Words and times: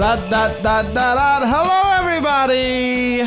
Da-da-da-da-da. 0.00 1.46
Hello, 1.46 2.02
everybody. 2.02 3.18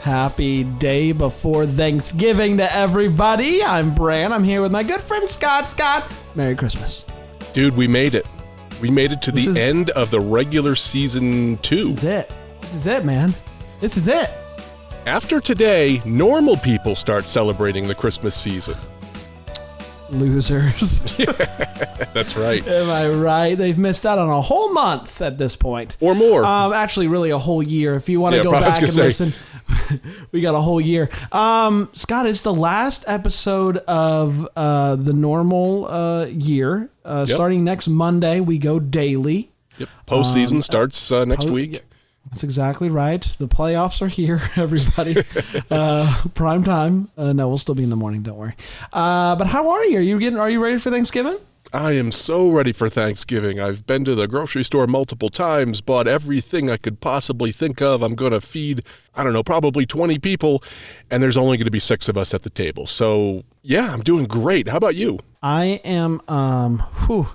Happy 0.00 0.64
day 0.64 1.12
before 1.12 1.66
Thanksgiving 1.66 2.56
to 2.56 2.74
everybody. 2.74 3.62
I'm 3.62 3.94
Bran. 3.94 4.32
I'm 4.32 4.42
here 4.42 4.62
with 4.62 4.72
my 4.72 4.82
good 4.82 5.02
friend 5.02 5.28
Scott. 5.28 5.68
Scott, 5.68 6.10
Merry 6.34 6.56
Christmas. 6.56 7.04
Dude, 7.52 7.76
we 7.76 7.86
made 7.86 8.14
it. 8.14 8.26
We 8.80 8.90
made 8.90 9.12
it 9.12 9.20
to 9.22 9.32
This 9.32 9.44
the 9.44 9.50
is- 9.50 9.56
end 9.58 9.90
of 9.90 10.10
the 10.10 10.18
regular 10.18 10.76
season 10.76 11.58
two. 11.58 11.90
This 11.90 11.98
is 11.98 12.04
it. 12.04 12.30
This 12.62 12.74
is 12.74 12.86
it, 12.86 13.04
man. 13.04 13.34
This 13.82 13.96
is 13.98 14.08
it. 14.08 14.30
After 15.04 15.40
today, 15.40 16.00
normal 16.06 16.56
people 16.56 16.96
start 16.96 17.26
celebrating 17.26 17.86
the 17.86 17.94
Christmas 17.94 18.34
season. 18.34 18.76
Losers. 20.12 21.16
That's 22.14 22.36
right. 22.36 22.66
Am 22.66 22.90
I 22.90 23.08
right? 23.08 23.54
They've 23.56 23.78
missed 23.78 24.06
out 24.06 24.18
on 24.18 24.28
a 24.28 24.40
whole 24.40 24.72
month 24.72 25.20
at 25.20 25.38
this 25.38 25.56
point. 25.56 25.96
Or 26.00 26.14
more. 26.14 26.44
Um, 26.44 26.72
actually, 26.72 27.08
really 27.08 27.30
a 27.30 27.38
whole 27.38 27.62
year. 27.62 27.94
If 27.94 28.08
you 28.08 28.20
want 28.20 28.34
to 28.34 28.38
Yeah, 28.38 28.44
go 28.44 28.52
back 28.52 28.80
and 28.80 28.86
gonna 28.86 29.02
listen, 29.02 29.32
we 30.32 30.40
got 30.40 30.54
a 30.54 30.60
whole 30.60 30.80
year. 30.80 31.08
Um, 31.30 31.88
Scott, 31.92 32.26
it's 32.26 32.42
the 32.42 32.54
last 32.54 33.04
episode 33.06 33.78
of 33.78 34.48
uh, 34.56 34.96
the 34.96 35.12
normal 35.12 35.86
uh, 35.86 36.26
year. 36.26 36.90
Uh, 37.04 37.24
Yep. 37.28 37.34
Starting 37.34 37.64
next 37.64 37.88
Monday, 37.88 38.40
we 38.40 38.58
go 38.58 38.78
daily. 38.78 39.50
Yep. 39.78 39.88
Postseason 40.06 40.62
starts 40.62 41.10
uh, 41.10 41.24
next 41.24 41.48
oh, 41.48 41.52
week. 41.52 41.82
That's 42.32 42.44
exactly 42.44 42.88
right. 42.88 43.20
The 43.20 43.46
playoffs 43.46 44.00
are 44.00 44.08
here, 44.08 44.40
everybody. 44.56 45.22
uh, 45.70 46.22
prime 46.34 46.64
time. 46.64 47.10
Uh, 47.16 47.32
no, 47.34 47.48
we'll 47.48 47.58
still 47.58 47.74
be 47.74 47.82
in 47.84 47.90
the 47.90 47.96
morning. 47.96 48.22
Don't 48.22 48.36
worry. 48.38 48.54
Uh, 48.92 49.36
but 49.36 49.46
how 49.48 49.68
are 49.70 49.84
you? 49.84 49.98
Are 49.98 50.02
you 50.02 50.18
getting? 50.18 50.38
Are 50.38 50.48
you 50.48 50.62
ready 50.62 50.78
for 50.78 50.90
Thanksgiving? 50.90 51.36
I 51.74 51.92
am 51.92 52.10
so 52.12 52.50
ready 52.50 52.72
for 52.72 52.90
Thanksgiving. 52.90 53.58
I've 53.60 53.86
been 53.86 54.04
to 54.04 54.14
the 54.14 54.26
grocery 54.28 54.62
store 54.64 54.86
multiple 54.86 55.30
times, 55.30 55.80
bought 55.80 56.06
everything 56.06 56.68
I 56.68 56.76
could 56.76 57.00
possibly 57.00 57.50
think 57.52 57.80
of. 57.80 58.02
I'm 58.02 58.14
going 58.14 58.32
to 58.32 58.42
feed, 58.42 58.82
I 59.14 59.24
don't 59.24 59.32
know, 59.32 59.42
probably 59.42 59.86
20 59.86 60.18
people, 60.18 60.62
and 61.10 61.22
there's 61.22 61.38
only 61.38 61.56
going 61.56 61.64
to 61.66 61.70
be 61.70 61.80
six 61.80 62.08
of 62.08 62.18
us 62.18 62.34
at 62.34 62.42
the 62.42 62.50
table. 62.50 62.86
So, 62.86 63.42
yeah, 63.62 63.90
I'm 63.92 64.02
doing 64.02 64.24
great. 64.26 64.68
How 64.68 64.76
about 64.76 64.96
you? 64.96 65.18
I 65.42 65.80
am 65.84 66.20
um 66.28 66.78
whew, 67.06 67.26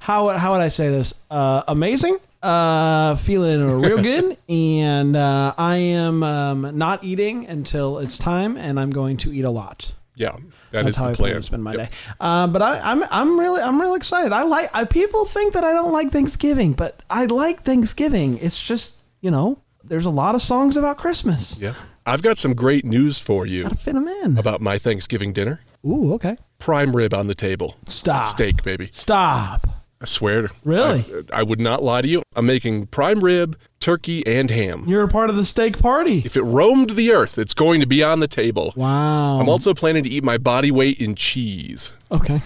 how 0.00 0.28
how 0.28 0.52
would 0.52 0.60
I 0.60 0.68
say 0.68 0.88
this? 0.88 1.22
Uh 1.30 1.62
amazing. 1.66 2.18
Uh 2.42 3.16
feeling 3.16 3.80
real 3.80 4.00
good 4.02 4.36
and 4.48 5.16
uh 5.16 5.54
I 5.56 5.76
am 5.76 6.22
um 6.22 6.76
not 6.78 7.02
eating 7.04 7.46
until 7.46 7.98
it's 7.98 8.18
time 8.18 8.56
and 8.56 8.78
I'm 8.78 8.90
going 8.90 9.16
to 9.18 9.32
eat 9.34 9.44
a 9.44 9.50
lot. 9.50 9.92
Yeah, 10.14 10.36
that 10.70 10.84
That's 10.84 10.88
is 10.88 10.96
how 10.96 11.04
the 11.06 11.10
I 11.10 11.14
plan 11.14 11.34
to 11.34 11.42
spend 11.42 11.62
my 11.64 11.74
Yep. 11.74 11.90
day. 11.90 11.96
Um, 12.20 12.52
but 12.52 12.62
I, 12.62 12.80
I'm 12.80 13.02
I'm 13.10 13.38
really 13.38 13.60
I'm 13.60 13.80
really 13.80 13.96
excited. 13.96 14.32
I 14.32 14.42
like 14.44 14.70
I, 14.74 14.84
people 14.84 15.24
think 15.26 15.52
that 15.54 15.64
I 15.64 15.72
don't 15.72 15.92
like 15.92 16.10
Thanksgiving, 16.10 16.72
but 16.72 17.00
I 17.10 17.26
like 17.26 17.62
Thanksgiving. 17.64 18.38
It's 18.38 18.62
just 18.62 18.96
you 19.20 19.30
know 19.30 19.58
there's 19.84 20.06
a 20.06 20.10
lot 20.10 20.34
of 20.34 20.42
songs 20.42 20.76
about 20.76 20.96
Christmas. 20.98 21.58
Yeah. 21.60 21.74
I've 22.06 22.22
got 22.22 22.38
some 22.38 22.54
great 22.54 22.84
news 22.84 23.18
for 23.18 23.46
you 23.46 23.64
Gotta 23.64 23.76
fit 23.76 23.94
them 23.94 24.06
in. 24.08 24.38
about 24.38 24.60
my 24.60 24.78
Thanksgiving 24.78 25.32
dinner. 25.32 25.60
Ooh, 25.84 26.14
okay. 26.14 26.36
Prime 26.58 26.94
rib 26.94 27.12
on 27.12 27.26
the 27.26 27.34
table. 27.34 27.76
Stop. 27.86 28.26
Steak, 28.26 28.62
baby. 28.62 28.88
Stop. 28.92 29.66
I 30.06 30.08
swear. 30.08 30.50
Really? 30.62 31.04
I, 31.32 31.40
I 31.40 31.42
would 31.42 31.58
not 31.58 31.82
lie 31.82 32.00
to 32.00 32.06
you. 32.06 32.22
I'm 32.36 32.46
making 32.46 32.86
prime 32.86 33.24
rib, 33.24 33.58
turkey, 33.80 34.24
and 34.24 34.48
ham. 34.52 34.84
You're 34.86 35.02
a 35.02 35.08
part 35.08 35.30
of 35.30 35.36
the 35.36 35.44
steak 35.44 35.80
party. 35.80 36.22
If 36.24 36.36
it 36.36 36.42
roamed 36.42 36.90
the 36.90 37.10
earth, 37.10 37.38
it's 37.38 37.54
going 37.54 37.80
to 37.80 37.86
be 37.86 38.04
on 38.04 38.20
the 38.20 38.28
table. 38.28 38.72
Wow. 38.76 39.40
I'm 39.40 39.48
also 39.48 39.74
planning 39.74 40.04
to 40.04 40.08
eat 40.08 40.22
my 40.22 40.38
body 40.38 40.70
weight 40.70 41.00
in 41.00 41.16
cheese. 41.16 41.92
Okay. 42.12 42.40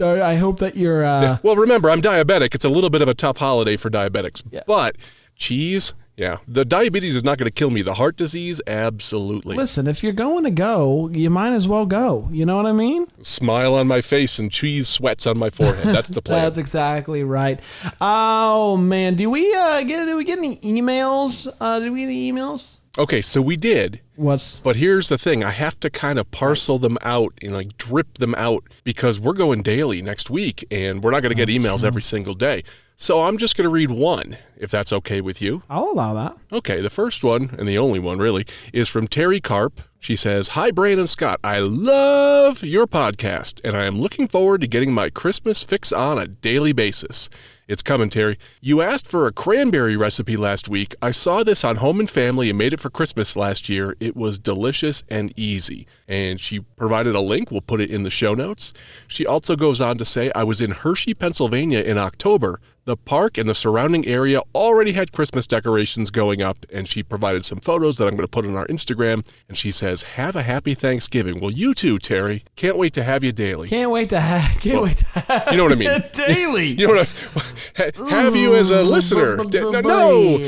I 0.00 0.36
hope 0.36 0.60
that 0.60 0.76
you're. 0.76 1.04
Uh, 1.04 1.38
well, 1.42 1.56
remember, 1.56 1.90
I'm 1.90 2.00
diabetic. 2.00 2.54
It's 2.54 2.64
a 2.64 2.68
little 2.68 2.90
bit 2.90 3.02
of 3.02 3.08
a 3.08 3.14
tough 3.14 3.38
holiday 3.38 3.76
for 3.76 3.90
diabetics. 3.90 4.44
Yeah. 4.52 4.62
But 4.68 4.94
cheese, 5.34 5.94
yeah. 6.20 6.36
The 6.46 6.66
diabetes 6.66 7.16
is 7.16 7.24
not 7.24 7.38
going 7.38 7.46
to 7.46 7.50
kill 7.50 7.70
me. 7.70 7.80
The 7.80 7.94
heart 7.94 8.14
disease, 8.14 8.60
absolutely. 8.66 9.56
Listen, 9.56 9.86
if 9.86 10.02
you're 10.02 10.12
going 10.12 10.44
to 10.44 10.50
go, 10.50 11.08
you 11.08 11.30
might 11.30 11.54
as 11.54 11.66
well 11.66 11.86
go. 11.86 12.28
You 12.30 12.44
know 12.44 12.56
what 12.56 12.66
I 12.66 12.72
mean? 12.72 13.06
Smile 13.22 13.74
on 13.74 13.86
my 13.86 14.02
face 14.02 14.38
and 14.38 14.52
cheese 14.52 14.86
sweats 14.86 15.26
on 15.26 15.38
my 15.38 15.48
forehead. 15.48 15.94
That's 15.94 16.10
the 16.10 16.20
plan. 16.22 16.42
That's 16.42 16.58
exactly 16.58 17.24
right. 17.24 17.58
Oh 18.02 18.76
man, 18.76 19.14
do 19.14 19.30
we 19.30 19.50
uh, 19.54 19.82
get 19.82 20.04
do 20.04 20.14
we 20.14 20.24
get 20.24 20.38
any 20.38 20.58
emails? 20.58 21.50
Uh, 21.58 21.80
did 21.80 21.90
we 21.90 22.00
get 22.00 22.06
any 22.06 22.30
emails? 22.30 22.76
okay, 22.98 23.22
so 23.22 23.40
we 23.40 23.56
did. 23.56 24.00
What's 24.16 24.58
But 24.58 24.76
here's 24.76 25.08
the 25.08 25.16
thing 25.16 25.42
I 25.42 25.50
have 25.50 25.80
to 25.80 25.88
kind 25.88 26.18
of 26.18 26.30
parcel 26.30 26.78
them 26.78 26.98
out 27.00 27.32
and 27.40 27.52
like 27.52 27.78
drip 27.78 28.18
them 28.18 28.34
out 28.34 28.64
because 28.84 29.18
we're 29.18 29.32
going 29.32 29.62
daily 29.62 30.02
next 30.02 30.28
week 30.28 30.66
and 30.70 31.02
we're 31.02 31.12
not 31.12 31.22
going 31.22 31.34
to 31.34 31.46
get 31.46 31.48
emails 31.48 31.82
every 31.84 32.02
single 32.02 32.34
day. 32.34 32.62
So 33.02 33.22
I'm 33.22 33.38
just 33.38 33.56
going 33.56 33.64
to 33.64 33.70
read 33.70 33.90
one, 33.90 34.36
if 34.58 34.70
that's 34.70 34.92
okay 34.92 35.22
with 35.22 35.40
you. 35.40 35.62
I'll 35.70 35.90
allow 35.90 36.12
that. 36.12 36.36
Okay, 36.52 36.82
the 36.82 36.90
first 36.90 37.24
one, 37.24 37.56
and 37.58 37.66
the 37.66 37.78
only 37.78 37.98
one 37.98 38.18
really, 38.18 38.44
is 38.74 38.90
from 38.90 39.08
Terry 39.08 39.40
Carp. 39.40 39.80
She 39.98 40.16
says, 40.16 40.48
Hi, 40.48 40.70
Brandon 40.70 41.06
Scott. 41.06 41.40
I 41.42 41.60
love 41.60 42.62
your 42.62 42.86
podcast, 42.86 43.62
and 43.64 43.74
I 43.74 43.86
am 43.86 43.98
looking 43.98 44.28
forward 44.28 44.60
to 44.60 44.66
getting 44.66 44.92
my 44.92 45.08
Christmas 45.08 45.62
fix 45.62 45.94
on 45.94 46.18
a 46.18 46.26
daily 46.26 46.72
basis. 46.74 47.30
It's 47.70 47.82
coming, 47.82 48.10
Terry. 48.10 48.36
You 48.60 48.82
asked 48.82 49.08
for 49.08 49.26
a 49.26 49.32
cranberry 49.32 49.96
recipe 49.96 50.36
last 50.36 50.68
week. 50.68 50.94
I 51.00 51.12
saw 51.12 51.42
this 51.42 51.64
on 51.64 51.76
Home 51.76 52.00
and 52.00 52.10
Family 52.10 52.50
and 52.50 52.58
made 52.58 52.72
it 52.74 52.80
for 52.80 52.90
Christmas 52.90 53.34
last 53.34 53.68
year. 53.68 53.96
It 53.98 54.14
was 54.14 54.38
delicious 54.38 55.04
and 55.08 55.32
easy. 55.38 55.86
And 56.06 56.38
she 56.38 56.60
provided 56.60 57.14
a 57.14 57.20
link. 57.20 57.50
We'll 57.50 57.60
put 57.60 57.80
it 57.80 57.90
in 57.90 58.02
the 58.02 58.10
show 58.10 58.34
notes. 58.34 58.74
She 59.06 59.24
also 59.24 59.56
goes 59.56 59.80
on 59.80 59.96
to 59.98 60.04
say, 60.04 60.30
I 60.34 60.42
was 60.42 60.60
in 60.60 60.72
Hershey, 60.72 61.14
Pennsylvania 61.14 61.80
in 61.80 61.96
October. 61.96 62.60
The 62.90 62.96
park 62.96 63.38
and 63.38 63.48
the 63.48 63.54
surrounding 63.54 64.04
area 64.08 64.40
already 64.52 64.94
had 64.94 65.12
Christmas 65.12 65.46
decorations 65.46 66.10
going 66.10 66.42
up, 66.42 66.66
and 66.72 66.88
she 66.88 67.04
provided 67.04 67.44
some 67.44 67.60
photos 67.60 67.98
that 67.98 68.08
I'm 68.08 68.16
going 68.16 68.26
to 68.26 68.28
put 68.28 68.44
on 68.44 68.56
our 68.56 68.66
Instagram. 68.66 69.24
And 69.48 69.56
she 69.56 69.70
says, 69.70 70.02
Have 70.02 70.34
a 70.34 70.42
happy 70.42 70.74
Thanksgiving. 70.74 71.38
Well, 71.38 71.52
you 71.52 71.72
too, 71.72 72.00
Terry. 72.00 72.42
Can't 72.56 72.76
wait 72.76 72.92
to 72.94 73.04
have 73.04 73.22
you 73.22 73.30
daily. 73.30 73.68
Can't 73.68 73.92
wait 73.92 74.08
to 74.10 74.18
have. 74.20 74.60
Can't 74.60 74.82
wait 74.82 74.96
to 74.96 75.04
have 75.04 75.52
You 75.52 75.58
know 75.58 75.62
what 75.62 75.72
I 75.72 75.76
mean? 75.76 76.02
daily. 76.14 76.66
You 76.66 76.88
know 76.88 76.94
what 76.94 77.08
I, 77.36 77.40
ha- 77.76 78.10
have 78.10 78.34
you 78.34 78.56
as 78.56 78.70
a 78.72 78.82
listener? 78.82 79.36
No, 79.36 79.44
no. 79.44 80.38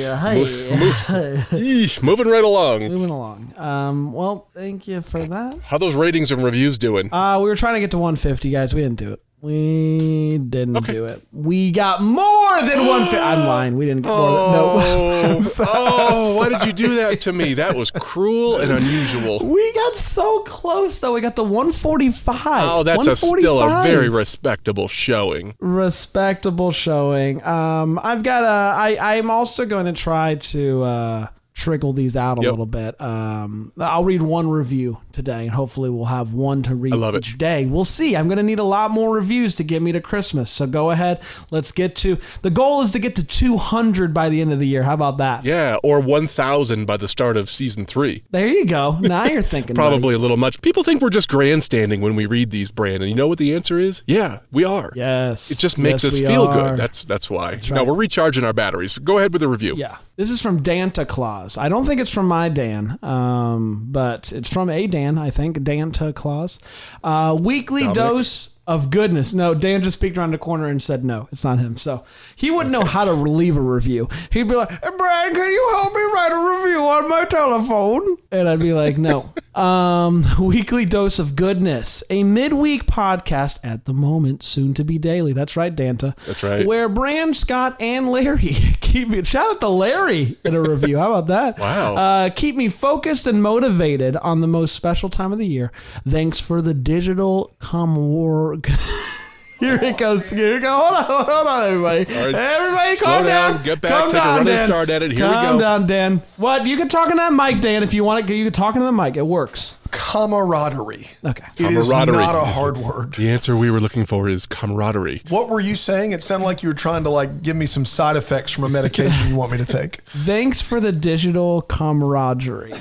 Eesh, 1.53 2.03
moving 2.03 2.27
right 2.27 2.43
along. 2.43 2.89
Moving 2.89 3.11
along. 3.11 3.55
Um. 3.57 4.13
Well, 4.13 4.49
thank 4.53 4.89
you 4.89 5.01
for 5.01 5.23
that. 5.23 5.61
How 5.61 5.79
those 5.79 5.95
ratings 5.95 6.33
and 6.33 6.43
reviews 6.43 6.77
doing? 6.77 7.09
Uh, 7.15 7.39
we 7.41 7.49
were 7.49 7.55
trying 7.55 7.75
to 7.75 7.81
get 7.81 7.93
to 7.93 7.99
150, 7.99 8.51
guys. 8.51 8.75
We 8.75 8.81
didn't 8.81 8.99
do 8.99 9.13
it. 9.13 9.23
We 9.43 10.39
didn't 10.39 10.77
Okay. 10.77 10.93
do 10.93 11.05
it. 11.07 11.21
We 11.33 11.73
got 11.73 12.01
more 12.01 12.61
than 12.61 12.87
150. 12.87 13.17
I'm 13.19 13.49
lying. 13.49 13.77
We 13.77 13.87
didn't 13.87 14.03
get 14.03 14.09
more 14.17 14.31
than 14.31 14.53
no. 14.53 14.73
Oh, 14.77 15.41
sorry. 15.43 15.69
oh, 15.73 16.37
why 16.37 16.49
did 16.49 16.65
you 16.65 16.73
do 16.73 16.95
that 16.99 17.21
to 17.23 17.33
me? 17.33 17.55
That 17.55 17.75
was 17.75 17.91
cruel 17.91 18.59
and 18.59 18.71
unusual. 18.71 19.41
We 19.45 19.73
got 19.75 19.97
so 19.97 20.41
close 20.45 21.01
though. 21.01 21.13
We 21.13 21.21
got 21.21 21.35
the 21.35 21.43
145. 21.43 22.63
Oh, 22.71 22.83
that's 22.85 23.09
a, 23.09 23.17
still 23.17 23.61
a 23.61 23.83
very 23.83 24.09
respectable 24.09 24.87
showing. 24.87 25.57
respectable 25.59 26.71
showing. 26.71 27.43
Um, 27.45 27.99
I've 28.01 28.23
got 28.23 28.45
a. 28.45 28.79
I 28.79 29.17
I'm 29.17 29.29
also 29.29 29.67
going 29.67 29.87
to 29.87 29.93
try 29.93 30.37
to 30.37 30.83
uh, 30.85 31.27
trickle 31.53 31.93
these 31.93 32.17
out 32.17 32.39
a 32.39 32.43
Yep. 32.43 32.51
little 32.53 32.67
bit. 32.67 33.01
Um, 33.01 33.73
I'll 33.77 34.05
read 34.05 34.23
one 34.23 34.49
review 34.49 34.99
today, 35.13 35.43
and 35.43 35.51
hopefully 35.51 35.91
we'll 35.91 36.07
have 36.07 36.33
one 36.35 36.63
to 36.65 36.75
read 36.75 36.95
love 36.95 37.15
it. 37.15 37.19
each 37.27 37.39
day. 37.39 37.67
We'll 37.67 37.85
see. 37.85 38.17
I'm 38.17 38.27
going 38.29 38.39
to 38.39 38.43
need 38.43 38.59
a 38.59 38.65
lot 38.65 38.91
more 38.91 39.15
reviews 39.15 39.55
to 39.57 39.65
get 39.65 39.83
me 39.83 39.93
to 39.93 40.01
Christmas. 40.01 40.51
So 40.51 40.67
go 40.67 40.91
ahead. 40.91 41.21
Let's 41.51 41.73
get 41.73 41.97
to. 41.97 42.19
The 42.43 42.51
goal 42.51 42.83
is 42.83 42.91
to 42.93 42.99
get 42.99 43.17
to 43.17 43.25
200 43.25 44.13
by 44.15 44.29
the 44.29 44.41
end 44.41 44.53
of 44.53 44.59
the 44.59 44.67
year. 44.67 44.83
How 44.83 44.95
about 44.95 45.19
that? 45.19 45.45
Yeah, 45.45 45.77
or 45.83 46.01
1,000 46.01 46.85
by 46.87 46.97
the 46.97 47.09
start 47.09 47.37
of 47.37 47.49
season 47.51 47.85
three. 47.87 48.25
There 48.31 48.47
you 48.49 48.65
go. 48.67 48.99
Now 49.01 49.25
you're 49.25 49.43
thinking. 49.43 49.75
Probably 49.75 50.15
a 50.15 50.19
little 50.19 50.37
much. 50.37 50.61
People 50.63 50.83
think 50.85 51.03
we're 51.03 51.11
just 51.11 51.29
grandstanding 51.29 52.01
when 52.01 52.17
we 52.17 52.27
read 52.27 52.51
these, 52.51 52.71
Brandon. 52.71 53.09
You 53.09 53.15
know 53.15 53.29
what 53.29 53.39
the 53.39 53.55
answer 53.55 53.79
is? 53.79 54.03
Yeah, 54.07 54.41
we 54.51 54.65
are. 54.65 54.93
Yes. 54.95 55.51
It 55.51 55.59
just 55.59 55.79
makes 55.79 56.05
Yes, 56.05 56.15
us 56.15 56.21
feel 56.21 56.45
are. 56.45 56.71
good. 56.71 56.79
That's 56.79 57.05
that's 57.05 57.29
why. 57.29 57.59
No, 57.71 57.77
right. 57.77 57.87
we're 57.87 57.95
recharging 57.95 58.45
our 58.45 58.53
batteries. 58.53 58.99
Go 58.99 59.19
ahead 59.19 59.33
with 59.33 59.41
the 59.41 59.49
review. 59.49 59.75
Yeah. 59.77 59.97
This 60.17 60.31
is 60.31 60.41
from 60.43 60.63
Danta 60.63 61.07
Claus. 61.09 61.57
I 61.57 61.69
don't 61.69 61.87
think 61.87 62.01
it's 62.01 62.13
from 62.13 62.27
my 62.29 62.49
Dan, 62.49 62.99
um, 63.03 63.87
but 63.91 64.31
it's 64.33 64.49
from 64.53 64.69
a 64.71 64.87
Dan, 64.87 65.02
I 65.19 65.31
think. 65.31 65.59
Danta 65.59 66.15
Claus. 66.15 66.59
Uh, 67.03 67.37
weekly 67.39 67.83
Dominic. 67.83 67.97
dose. 67.97 68.59
Of 68.65 68.91
goodness. 68.91 69.35
No, 69.35 69.55
Dan 69.55 69.83
just 69.83 70.01
peeked 70.01 70.17
around 70.17 70.31
the 70.31 70.39
corner 70.39 70.69
and 70.69 70.81
said 70.81 71.05
no, 71.05 71.29
it's 71.33 71.43
not 71.43 71.59
him. 71.59 71.77
So 71.77 72.05
he 72.37 72.49
wouldn't 72.51 72.71
know 72.73 72.85
how 72.85 73.05
to 73.05 73.13
leave 73.13 73.57
a 73.57 73.61
review. 73.61 74.09
He'd 74.31 74.47
be 74.47 74.55
like, 74.55 74.71
hey, 74.71 74.91
Brian, 74.97 75.35
can 75.35 75.51
you 75.51 75.69
help 75.73 75.93
me 75.93 76.01
write 76.01 76.31
a 76.31 76.65
review 76.65 76.81
on 76.83 77.09
my 77.09 77.25
telephone? 77.25 78.19
And 78.31 78.49
I'd 78.49 78.61
be 78.61 78.73
like, 78.73 78.99
no. 78.99 79.33
Um, 79.55 80.25
weekly 80.41 80.87
dose 80.87 81.19
of 81.19 81.37
goodness, 81.37 82.03
a 82.09 82.25
midweek 82.25 82.87
podcast 82.87 83.59
at 83.63 83.85
the 83.85 83.93
moment, 83.93 84.43
soon 84.43 84.73
to 84.73 84.83
be 84.83 84.97
daily. 84.97 85.35
That's 85.35 85.59
right, 85.59 85.77
Danta. 85.77 86.17
That's 86.27 86.43
right. 86.43 86.67
Where 86.67 86.89
Bran, 86.89 87.35
Scott, 87.35 87.77
and 87.79 88.11
Larry 88.11 88.39
keep 88.81 89.09
me. 89.09 89.23
Shout 89.25 89.57
out 89.57 89.61
to 89.61 89.69
Larry 89.69 90.39
in 90.43 90.55
a 90.55 90.61
review. 90.63 90.97
How 90.99 91.13
about 91.13 91.27
that? 91.27 91.59
Wow. 91.59 91.97
Uh, 91.97 92.31
keep 92.31 92.57
me 92.57 92.71
focused 92.71 93.27
and 93.27 93.43
motivated 93.43 94.17
on 94.17 94.41
the 94.41 94.47
most 94.47 94.75
special 94.75 95.11
time 95.11 95.33
of 95.33 95.39
the 95.39 95.47
year. 95.47 95.71
Thanks 96.09 96.41
for 96.41 96.63
the 96.63 96.73
digital 96.73 97.55
come 97.59 97.97
war. 97.97 98.52
Here 99.59 99.79
it 99.81 99.97
goes. 99.97 100.29
Here 100.29 100.57
it 100.57 100.61
goes. 100.63 100.73
Hold 100.77 100.93
on, 100.95 101.05
hold 101.25 101.47
on, 101.47 101.63
everybody. 101.69 102.17
All 102.17 102.25
right. 102.27 102.35
Everybody, 102.35 102.95
Slow 102.97 103.07
calm 103.07 103.25
down. 103.27 103.53
down. 103.55 103.63
Get 103.65 103.81
back. 103.81 103.91
Calm 103.93 104.11
Take 104.11 104.21
a 104.21 104.25
down, 104.25 104.37
running 104.39 104.57
Dan. 104.57 104.67
start 104.67 104.91
at 104.91 105.03
it. 105.03 105.13
Here 105.13 105.25
we 105.25 105.33
calm 105.33 105.57
go. 105.57 105.61
down, 105.61 105.87
Dan. 105.87 106.21
What? 106.37 106.67
You 106.67 106.77
can 106.77 106.89
talk 106.89 107.13
in 107.13 107.17
that 107.19 107.33
mic, 107.33 107.61
Dan, 107.61 107.85
if 107.85 107.95
you 107.95 108.03
want 108.03 108.29
it. 108.29 108.35
You 108.35 108.43
can 108.45 108.53
talk 108.53 108.75
into 108.75 108.87
the 108.87 108.91
mic. 108.93 109.17
It 109.17 109.25
works. 109.25 109.77
camaraderie. 109.93 111.07
Okay. 111.25 111.45
It 111.59 111.71
is 111.71 111.89
Camaraderie. 111.89 112.17
not 112.17 112.35
a 112.35 112.41
hard 112.41 112.77
word. 112.77 113.15
The 113.15 113.31
answer 113.31 113.57
we 113.57 113.71
were 113.71 113.79
looking 113.79 114.05
for 114.05 114.29
is 114.29 114.47
camaraderie. 114.47 115.23
What 115.29 115.49
were 115.49 115.61
you 115.61 115.77
saying? 115.77 116.11
It 116.11 116.25
sounded 116.25 116.45
like 116.45 116.65
you 116.65 116.69
were 116.69 116.75
trying 116.75 117.05
to 117.05 117.11
like 117.11 117.43
give 117.43 117.55
me 117.55 117.67
some 117.67 117.85
side 117.85 118.17
effects 118.17 118.51
from 118.51 118.65
a 118.65 118.69
medication 118.69 119.29
you 119.29 119.37
want 119.37 119.53
me 119.53 119.59
to 119.59 119.65
take. 119.65 119.97
Thanks 120.09 120.61
for 120.61 120.81
the 120.81 120.91
digital 120.91 121.63
camaraderie 121.63 122.73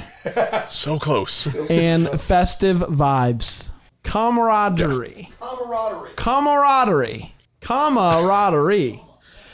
So 0.69 0.97
close. 0.97 1.45
and 1.69 2.09
festive 2.19 2.77
vibes. 2.79 3.69
Camaraderie. 4.03 5.30
Camaraderie. 5.39 6.12
camaraderie, 6.15 7.33
camaraderie. 7.62 9.01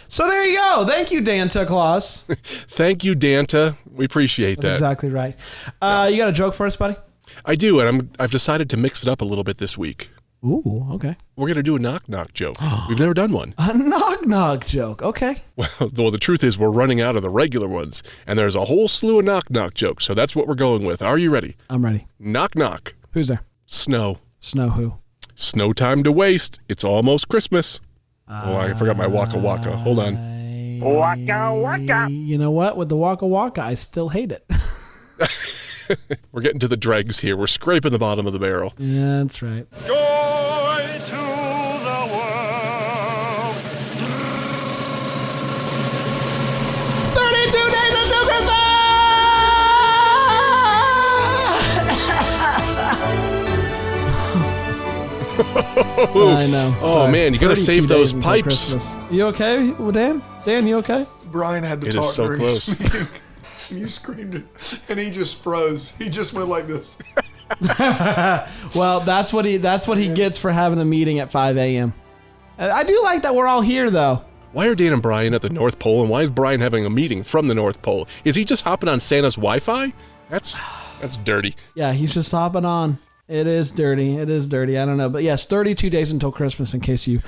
So 0.07 0.27
there 0.27 0.45
you 0.45 0.55
go. 0.57 0.85
Thank 0.87 1.11
you, 1.11 1.21
Danta 1.21 1.67
Claus. 1.67 2.21
Thank 2.43 3.03
you, 3.03 3.13
Danta. 3.13 3.75
We 3.91 4.05
appreciate 4.05 4.61
that. 4.61 4.73
exactly 4.73 5.09
right. 5.09 5.35
Uh, 5.81 6.07
you 6.09 6.17
got 6.17 6.29
a 6.29 6.33
joke 6.33 6.53
for 6.53 6.65
us, 6.65 6.77
buddy? 6.77 6.95
I 7.43 7.55
do, 7.55 7.79
and 7.81 7.89
I'm, 7.89 8.09
I've 8.19 8.31
decided 8.31 8.69
to 8.69 8.77
mix 8.77 9.03
it 9.03 9.09
up 9.09 9.19
a 9.21 9.25
little 9.25 9.43
bit 9.43 9.57
this 9.57 9.77
week. 9.77 10.09
Ooh, 10.45 10.87
okay. 10.91 11.17
We're 11.35 11.47
gonna 11.47 11.63
do 11.63 11.75
a 11.75 11.79
knock 11.79 12.07
knock 12.07 12.33
joke. 12.33 12.57
We've 12.87 12.99
never 12.99 13.13
done 13.13 13.31
one. 13.31 13.53
A 13.57 13.73
knock 13.73 14.25
knock 14.25 14.67
joke. 14.67 15.01
Okay. 15.01 15.37
Well, 15.55 15.69
well, 15.97 16.11
the 16.11 16.19
truth 16.19 16.43
is 16.43 16.57
we're 16.59 16.69
running 16.69 17.01
out 17.01 17.15
of 17.15 17.23
the 17.23 17.29
regular 17.29 17.67
ones, 17.67 18.03
and 18.27 18.37
there's 18.37 18.55
a 18.55 18.65
whole 18.65 18.87
slew 18.87 19.19
of 19.19 19.25
knock 19.25 19.49
knock 19.49 19.73
jokes. 19.73 20.05
So 20.05 20.13
that's 20.13 20.35
what 20.35 20.47
we're 20.47 20.55
going 20.55 20.85
with. 20.85 21.01
Are 21.01 21.17
you 21.17 21.31
ready? 21.31 21.57
I'm 21.69 21.83
ready. 21.83 22.07
Knock 22.19 22.55
knock. 22.55 22.93
Who's 23.11 23.27
there? 23.27 23.41
Snow. 23.65 24.19
Snow 24.47 24.69
who? 24.69 24.93
Snow 25.35 25.73
time 25.73 26.03
to 26.03 26.11
waste. 26.11 26.61
It's 26.69 26.85
almost 26.85 27.27
Christmas. 27.27 27.81
oh, 28.29 28.55
I 28.55 28.73
forgot 28.75 28.95
my 28.95 29.05
waka 29.05 29.37
waka. 29.37 29.75
Hold 29.75 29.99
on. 29.99 30.79
Waka 30.79 31.53
waka. 31.53 32.07
You 32.09 32.37
know 32.37 32.51
what? 32.51 32.77
With 32.77 32.87
the 32.87 32.95
waka 32.95 33.27
waka, 33.27 33.61
I 33.61 33.73
still 33.73 34.07
hate 34.07 34.31
it. 34.31 34.45
We're 36.31 36.41
getting 36.41 36.59
to 36.59 36.67
the 36.69 36.77
dregs 36.77 37.19
here. 37.19 37.35
We're 37.35 37.47
scraping 37.47 37.91
the 37.91 37.99
bottom 37.99 38.25
of 38.25 38.31
the 38.31 38.39
barrel. 38.39 38.73
yeah, 38.77 39.17
that's 39.23 39.41
right. 39.41 39.67
Joy 39.85 40.16
I 55.39 56.47
know. 56.49 56.75
Oh, 56.81 56.93
Sorry. 56.93 57.11
man, 57.11 57.33
you 57.33 57.39
gotta 57.39 57.55
save 57.55 57.87
those 57.87 58.13
pipes. 58.13 58.43
Christmas. 58.71 58.95
You 59.11 59.25
okay, 59.27 59.69
well, 59.71 59.91
Dan? 59.91 60.21
Dan, 60.45 60.65
you 60.67 60.77
okay? 60.77 61.05
Brian 61.31 61.63
had 61.63 61.81
to 61.81 61.87
It 61.87 61.89
is 61.89 61.95
talk 61.95 62.13
so 62.13 62.23
during 62.25 62.39
close. 62.39 62.65
his 62.65 62.79
meeting. 62.79 63.07
You 63.69 63.89
screamed 63.89 64.33
it, 64.33 64.79
and 64.87 64.97
he 64.97 65.11
just 65.11 65.43
froze. 65.43 65.91
He 65.99 66.09
just 66.09 66.31
went 66.31 66.47
like 66.47 66.67
this. 66.67 66.97
Well, 68.75 68.99
that's 69.01 69.33
what 69.33 69.43
he 69.45 69.57
that's 69.57 69.87
what 69.87 69.97
he 69.97 70.07
gets 70.07 70.37
for 70.37 70.51
having 70.51 70.79
a 70.79 70.85
meeting 70.85 71.19
at 71.19 71.29
5 71.31 71.57
a.m. 71.57 71.93
I 72.57 72.69
I 72.69 72.83
do 72.83 73.01
like 73.03 73.23
that 73.23 73.35
we're 73.35 73.47
all 73.47 73.61
here 73.61 73.89
though. 73.89 74.23
Why 74.53 74.67
are 74.67 74.75
Dan 74.75 74.93
and 74.93 75.01
Brian 75.01 75.33
at 75.33 75.41
the 75.41 75.49
North 75.49 75.79
Pole, 75.79 76.01
and 76.01 76.09
why 76.09 76.21
is 76.21 76.29
Brian 76.29 76.61
having 76.61 76.85
a 76.85 76.89
meeting 76.89 77.23
from 77.23 77.47
the 77.47 77.53
North 77.55 77.81
Pole? 77.81 78.07
Is 78.23 78.35
he 78.35 78.45
just 78.45 78.63
hopping 78.63 78.87
on 78.89 78.99
Santa's 79.01 79.35
Wi-Fi? 79.35 79.91
That's 80.29 80.59
that's 81.01 81.17
dirty. 81.17 81.55
Yeah, 81.75 81.91
he's 81.93 82.13
just 82.13 82.31
hopping 82.31 82.65
on. 82.65 82.97
It 83.27 83.45
is 83.45 83.71
dirty. 83.71 84.15
It 84.15 84.29
is 84.29 84.47
dirty. 84.47 84.77
I 84.77 84.85
don't 84.85 84.97
know, 84.97 85.09
but 85.09 85.21
yes, 85.21 85.45
32 85.45 85.89
days 85.89 86.11
until 86.11 86.31
Christmas. 86.31 86.73
In 86.73 86.79
case 86.79 87.07
you 87.07 87.21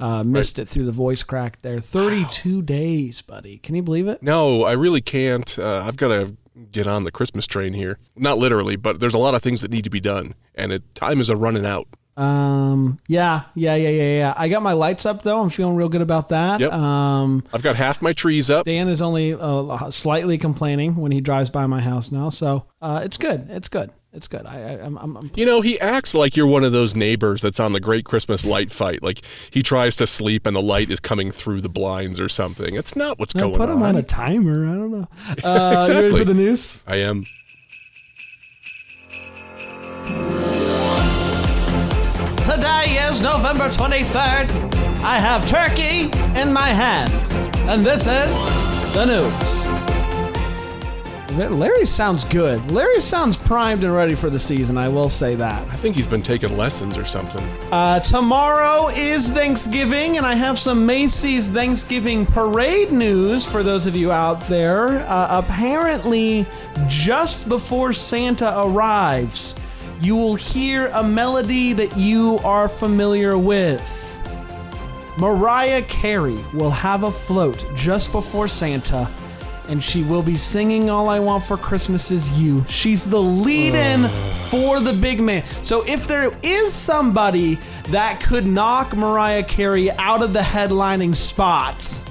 uh, 0.00 0.22
missed 0.26 0.58
it 0.58 0.66
through 0.66 0.86
the 0.86 0.92
voice 0.92 1.22
crack 1.22 1.60
there, 1.60 1.78
32 1.78 2.62
days, 2.62 3.20
buddy. 3.20 3.58
Can 3.58 3.74
you 3.74 3.82
believe 3.82 4.08
it? 4.08 4.22
No, 4.22 4.64
I 4.64 4.72
really 4.72 5.02
can't. 5.02 5.58
Uh, 5.58 5.82
I've 5.84 5.96
got 5.96 6.08
to 6.08 6.36
get 6.70 6.86
on 6.86 7.04
the 7.04 7.10
Christmas 7.10 7.46
train 7.46 7.74
here. 7.74 7.98
Not 8.16 8.38
literally, 8.38 8.76
but 8.76 9.00
there's 9.00 9.14
a 9.14 9.18
lot 9.18 9.34
of 9.34 9.42
things 9.42 9.60
that 9.60 9.70
need 9.70 9.84
to 9.84 9.90
be 9.90 10.00
done, 10.00 10.34
and 10.54 10.72
it, 10.72 10.94
time 10.94 11.20
is 11.20 11.28
a 11.28 11.36
running 11.36 11.66
out. 11.66 11.86
Um, 12.16 12.98
yeah, 13.08 13.44
yeah, 13.54 13.74
yeah, 13.74 13.88
yeah, 13.88 14.18
yeah. 14.18 14.34
I 14.36 14.48
got 14.48 14.62
my 14.62 14.72
lights 14.72 15.06
up 15.06 15.22
though. 15.22 15.40
I'm 15.40 15.48
feeling 15.48 15.76
real 15.76 15.88
good 15.88 16.02
about 16.02 16.28
that. 16.28 16.60
Yep. 16.60 16.72
Um, 16.72 17.42
I've 17.54 17.62
got 17.62 17.76
half 17.76 18.02
my 18.02 18.12
trees 18.12 18.50
up. 18.50 18.66
Dan 18.66 18.88
is 18.88 19.00
only 19.00 19.34
uh, 19.34 19.90
slightly 19.90 20.36
complaining 20.36 20.96
when 20.96 21.10
he 21.10 21.20
drives 21.22 21.48
by 21.48 21.66
my 21.66 21.80
house 21.80 22.12
now, 22.12 22.28
so 22.28 22.66
uh, 22.82 23.00
it's 23.02 23.16
good. 23.16 23.48
It's 23.50 23.68
good. 23.68 23.90
It's 24.14 24.28
good. 24.28 24.44
I, 24.44 24.56
I 24.74 24.84
I'm, 24.84 24.98
I'm, 24.98 25.16
I'm 25.16 25.30
You 25.36 25.46
know, 25.46 25.62
he 25.62 25.80
acts 25.80 26.14
like 26.14 26.36
you're 26.36 26.46
one 26.46 26.64
of 26.64 26.72
those 26.72 26.94
neighbors 26.94 27.40
that's 27.40 27.58
on 27.58 27.72
the 27.72 27.80
Great 27.80 28.04
Christmas 28.04 28.44
Light 28.44 28.70
Fight. 28.70 29.02
Like 29.02 29.22
he 29.50 29.62
tries 29.62 29.96
to 29.96 30.06
sleep 30.06 30.46
and 30.46 30.54
the 30.54 30.60
light 30.62 30.90
is 30.90 31.00
coming 31.00 31.30
through 31.30 31.62
the 31.62 31.70
blinds 31.70 32.20
or 32.20 32.28
something. 32.28 32.74
It's 32.74 32.94
not 32.94 33.18
what's 33.18 33.34
I 33.34 33.40
going 33.40 33.54
put 33.54 33.70
him 33.70 33.76
on. 33.82 33.90
on 33.90 33.96
a 33.96 34.02
timer. 34.02 34.66
I 34.66 34.74
don't 34.74 34.90
know. 34.92 35.08
Uh, 35.42 35.84
You 35.88 35.94
ready 35.94 36.06
Exactly. 36.08 36.18
for 36.20 36.24
the 36.26 36.34
news? 36.34 36.84
I 36.86 36.96
am. 36.96 37.22
Today 42.42 42.98
is 43.08 43.22
November 43.22 43.68
23rd. 43.68 44.48
I 45.04 45.18
have 45.18 45.48
turkey 45.48 46.10
in 46.38 46.52
my 46.52 46.68
hand. 46.68 47.12
And 47.70 47.84
this 47.86 48.02
is 48.06 48.92
the 48.94 49.04
news. 49.06 49.91
Larry 51.36 51.84
sounds 51.86 52.24
good. 52.24 52.70
Larry 52.70 53.00
sounds 53.00 53.36
primed 53.36 53.84
and 53.84 53.94
ready 53.94 54.14
for 54.14 54.28
the 54.30 54.38
season, 54.38 54.76
I 54.76 54.88
will 54.88 55.08
say 55.08 55.34
that. 55.36 55.66
I 55.68 55.76
think 55.76 55.96
he's 55.96 56.06
been 56.06 56.22
taking 56.22 56.56
lessons 56.56 56.98
or 56.98 57.04
something. 57.04 57.42
Uh, 57.72 58.00
tomorrow 58.00 58.88
is 58.88 59.28
Thanksgiving, 59.28 60.16
and 60.16 60.26
I 60.26 60.34
have 60.34 60.58
some 60.58 60.84
Macy's 60.84 61.48
Thanksgiving 61.48 62.26
parade 62.26 62.92
news 62.92 63.46
for 63.46 63.62
those 63.62 63.86
of 63.86 63.96
you 63.96 64.12
out 64.12 64.46
there. 64.48 64.88
Uh, 65.08 65.42
apparently, 65.44 66.46
just 66.88 67.48
before 67.48 67.92
Santa 67.92 68.52
arrives, 68.60 69.54
you 70.00 70.16
will 70.16 70.34
hear 70.34 70.88
a 70.94 71.02
melody 71.02 71.72
that 71.72 71.96
you 71.96 72.38
are 72.44 72.68
familiar 72.68 73.38
with. 73.38 73.98
Mariah 75.18 75.82
Carey 75.82 76.38
will 76.54 76.70
have 76.70 77.02
a 77.02 77.10
float 77.10 77.64
just 77.76 78.12
before 78.12 78.48
Santa, 78.48 79.08
and 79.68 79.82
she 79.82 80.02
will 80.02 80.22
be 80.22 80.36
singing 80.36 80.90
All 80.90 81.08
I 81.08 81.18
Want 81.20 81.44
for 81.44 81.56
Christmas 81.56 82.10
Is 82.10 82.30
You. 82.40 82.64
She's 82.68 83.04
the 83.08 83.20
lead 83.20 83.74
in 83.74 84.08
for 84.48 84.80
the 84.80 84.92
big 84.92 85.20
man. 85.20 85.44
So 85.62 85.84
if 85.86 86.06
there 86.08 86.32
is 86.42 86.72
somebody 86.72 87.58
that 87.88 88.20
could 88.20 88.44
knock 88.46 88.96
Mariah 88.96 89.44
Carey 89.44 89.90
out 89.92 90.22
of 90.22 90.32
the 90.32 90.40
headlining 90.40 91.14
spots, 91.14 92.04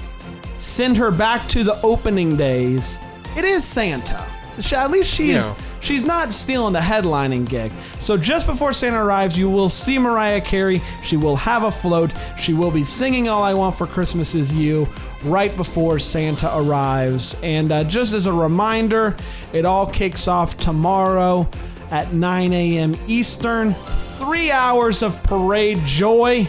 send 0.58 0.96
her 0.96 1.10
back 1.10 1.46
to 1.48 1.64
the 1.64 1.80
opening 1.82 2.36
days, 2.36 2.98
it 3.36 3.44
is 3.44 3.64
Santa. 3.64 4.24
So 4.52 4.62
she- 4.62 4.76
at 4.76 4.90
least 4.90 5.12
she's 5.12 5.34
Yeah. 5.46 5.54
She's 5.82 6.04
not 6.04 6.32
stealing 6.32 6.72
the 6.72 6.80
headlining 6.80 7.48
gig. 7.48 7.70
So 8.00 8.16
just 8.16 8.46
before 8.46 8.72
Santa 8.72 9.02
arrives, 9.02 9.38
you 9.38 9.50
will 9.50 9.68
see 9.68 9.98
Mariah 9.98 10.40
Carey. 10.40 10.80
She 11.04 11.16
will 11.18 11.36
have 11.36 11.64
a 11.64 11.70
float. 11.70 12.14
She 12.38 12.54
will 12.54 12.70
be 12.70 12.84
singing 12.84 13.28
"All 13.28 13.42
I 13.42 13.52
Want 13.52 13.76
for 13.76 13.86
Christmas 13.86 14.34
Is 14.34 14.54
You" 14.54 14.88
right 15.24 15.54
before 15.56 15.98
Santa 15.98 16.50
arrives. 16.56 17.36
And 17.42 17.70
uh, 17.70 17.84
just 17.84 18.14
as 18.14 18.26
a 18.26 18.32
reminder, 18.32 19.16
it 19.52 19.64
all 19.64 19.86
kicks 19.86 20.26
off 20.28 20.56
tomorrow 20.56 21.48
at 21.90 22.12
9 22.12 22.52
a.m. 22.52 22.96
Eastern. 23.06 23.74
Three 23.74 24.50
hours 24.50 25.02
of 25.02 25.22
parade 25.24 25.78
joy 25.84 26.48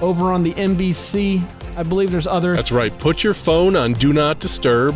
over 0.00 0.32
on 0.32 0.42
the 0.42 0.52
NBC. 0.54 1.42
I 1.76 1.82
believe 1.82 2.10
there's 2.10 2.26
other. 2.26 2.54
That's 2.54 2.72
right. 2.72 2.96
Put 2.98 3.22
your 3.22 3.34
phone 3.34 3.76
on 3.76 3.92
Do 3.94 4.12
Not 4.12 4.40
Disturb, 4.40 4.94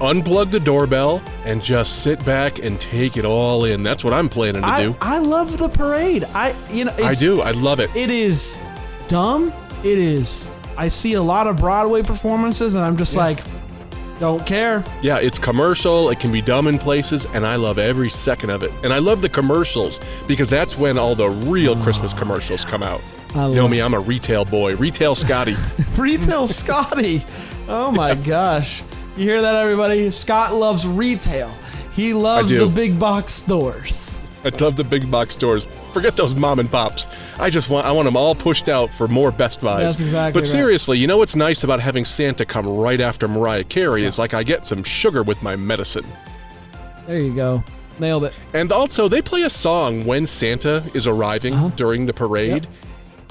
unplug 0.00 0.50
the 0.50 0.60
doorbell, 0.60 1.22
and 1.44 1.62
just 1.62 2.02
sit 2.02 2.24
back 2.24 2.58
and 2.58 2.80
take 2.80 3.16
it 3.16 3.24
all 3.24 3.64
in. 3.64 3.82
That's 3.82 4.02
what 4.02 4.12
I'm 4.12 4.28
planning 4.28 4.62
to 4.62 4.68
I, 4.68 4.82
do. 4.82 4.96
I 5.00 5.18
love 5.18 5.58
the 5.58 5.68
parade. 5.68 6.24
I 6.34 6.54
you 6.70 6.84
know 6.84 6.94
I 7.02 7.14
do. 7.14 7.40
I 7.40 7.52
love 7.52 7.80
it. 7.80 7.94
It 7.94 8.10
is 8.10 8.58
dumb. 9.08 9.52
It 9.84 9.98
is. 9.98 10.50
I 10.76 10.88
see 10.88 11.14
a 11.14 11.22
lot 11.22 11.46
of 11.46 11.56
Broadway 11.58 12.02
performances, 12.02 12.74
and 12.74 12.82
I'm 12.82 12.96
just 12.96 13.14
like, 13.16 13.42
Don't 14.18 14.46
care. 14.46 14.84
Yeah, 15.02 15.18
it's 15.18 15.38
commercial, 15.38 16.10
it 16.10 16.20
can 16.20 16.30
be 16.32 16.40
dumb 16.42 16.66
in 16.68 16.78
places, 16.78 17.26
and 17.34 17.46
I 17.46 17.56
love 17.56 17.78
every 17.78 18.10
second 18.10 18.50
of 18.50 18.62
it. 18.62 18.70
And 18.84 18.92
I 18.92 18.98
love 18.98 19.22
the 19.22 19.28
commercials 19.28 20.00
because 20.28 20.48
that's 20.50 20.76
when 20.76 20.98
all 20.98 21.14
the 21.14 21.28
real 21.28 21.78
oh, 21.78 21.82
Christmas 21.82 22.12
commercials 22.12 22.64
come 22.64 22.82
out. 22.82 23.00
I 23.34 23.48
You 23.48 23.54
know 23.54 23.68
me, 23.68 23.80
I'm 23.80 23.94
a 23.94 24.00
retail 24.00 24.44
boy, 24.44 24.76
retail 24.76 25.14
Scotty. 25.14 25.56
Retail 25.96 26.48
Scotty. 26.48 27.24
Oh 27.68 27.90
my 27.90 28.14
gosh. 28.34 28.82
You 29.16 29.24
hear 29.24 29.42
that, 29.42 29.56
everybody? 29.56 30.08
Scott 30.10 30.54
loves 30.54 30.86
retail. 30.86 31.48
He 31.92 32.14
loves 32.14 32.52
the 32.52 32.66
big 32.66 32.98
box 32.98 33.32
stores. 33.32 34.18
I 34.44 34.48
love 34.60 34.76
the 34.76 34.84
big 34.84 35.10
box 35.10 35.34
stores. 35.34 35.66
Forget 35.92 36.16
those 36.16 36.34
mom 36.34 36.60
and 36.60 36.70
pops. 36.70 37.08
I 37.38 37.50
just 37.50 37.68
want 37.68 37.84
I 37.86 37.90
want 37.92 38.06
them 38.06 38.16
all 38.16 38.34
pushed 38.34 38.68
out 38.68 38.88
for 38.90 39.08
more 39.08 39.30
Best 39.32 39.60
Buys. 39.60 39.82
That's 39.82 40.00
exactly 40.00 40.40
But 40.40 40.44
right. 40.46 40.52
seriously, 40.52 40.98
you 40.98 41.06
know 41.06 41.18
what's 41.18 41.36
nice 41.36 41.64
about 41.64 41.80
having 41.80 42.04
Santa 42.04 42.46
come 42.46 42.66
right 42.66 43.00
after 43.00 43.26
Mariah 43.28 43.64
Carey 43.64 44.04
is 44.04 44.18
like 44.18 44.32
I 44.32 44.42
get 44.44 44.66
some 44.66 44.82
sugar 44.84 45.22
with 45.24 45.42
my 45.42 45.56
medicine. 45.56 46.06
There 47.06 47.18
you 47.18 47.34
go. 47.34 47.64
Nailed 47.98 48.24
it. 48.24 48.32
And 48.54 48.72
also, 48.72 49.08
they 49.08 49.20
play 49.20 49.42
a 49.42 49.50
song 49.50 50.06
when 50.06 50.26
Santa 50.26 50.82
is 50.94 51.06
arriving 51.06 51.52
Uh-huh. 51.54 51.70
during 51.76 52.06
the 52.06 52.14
parade. 52.14 52.66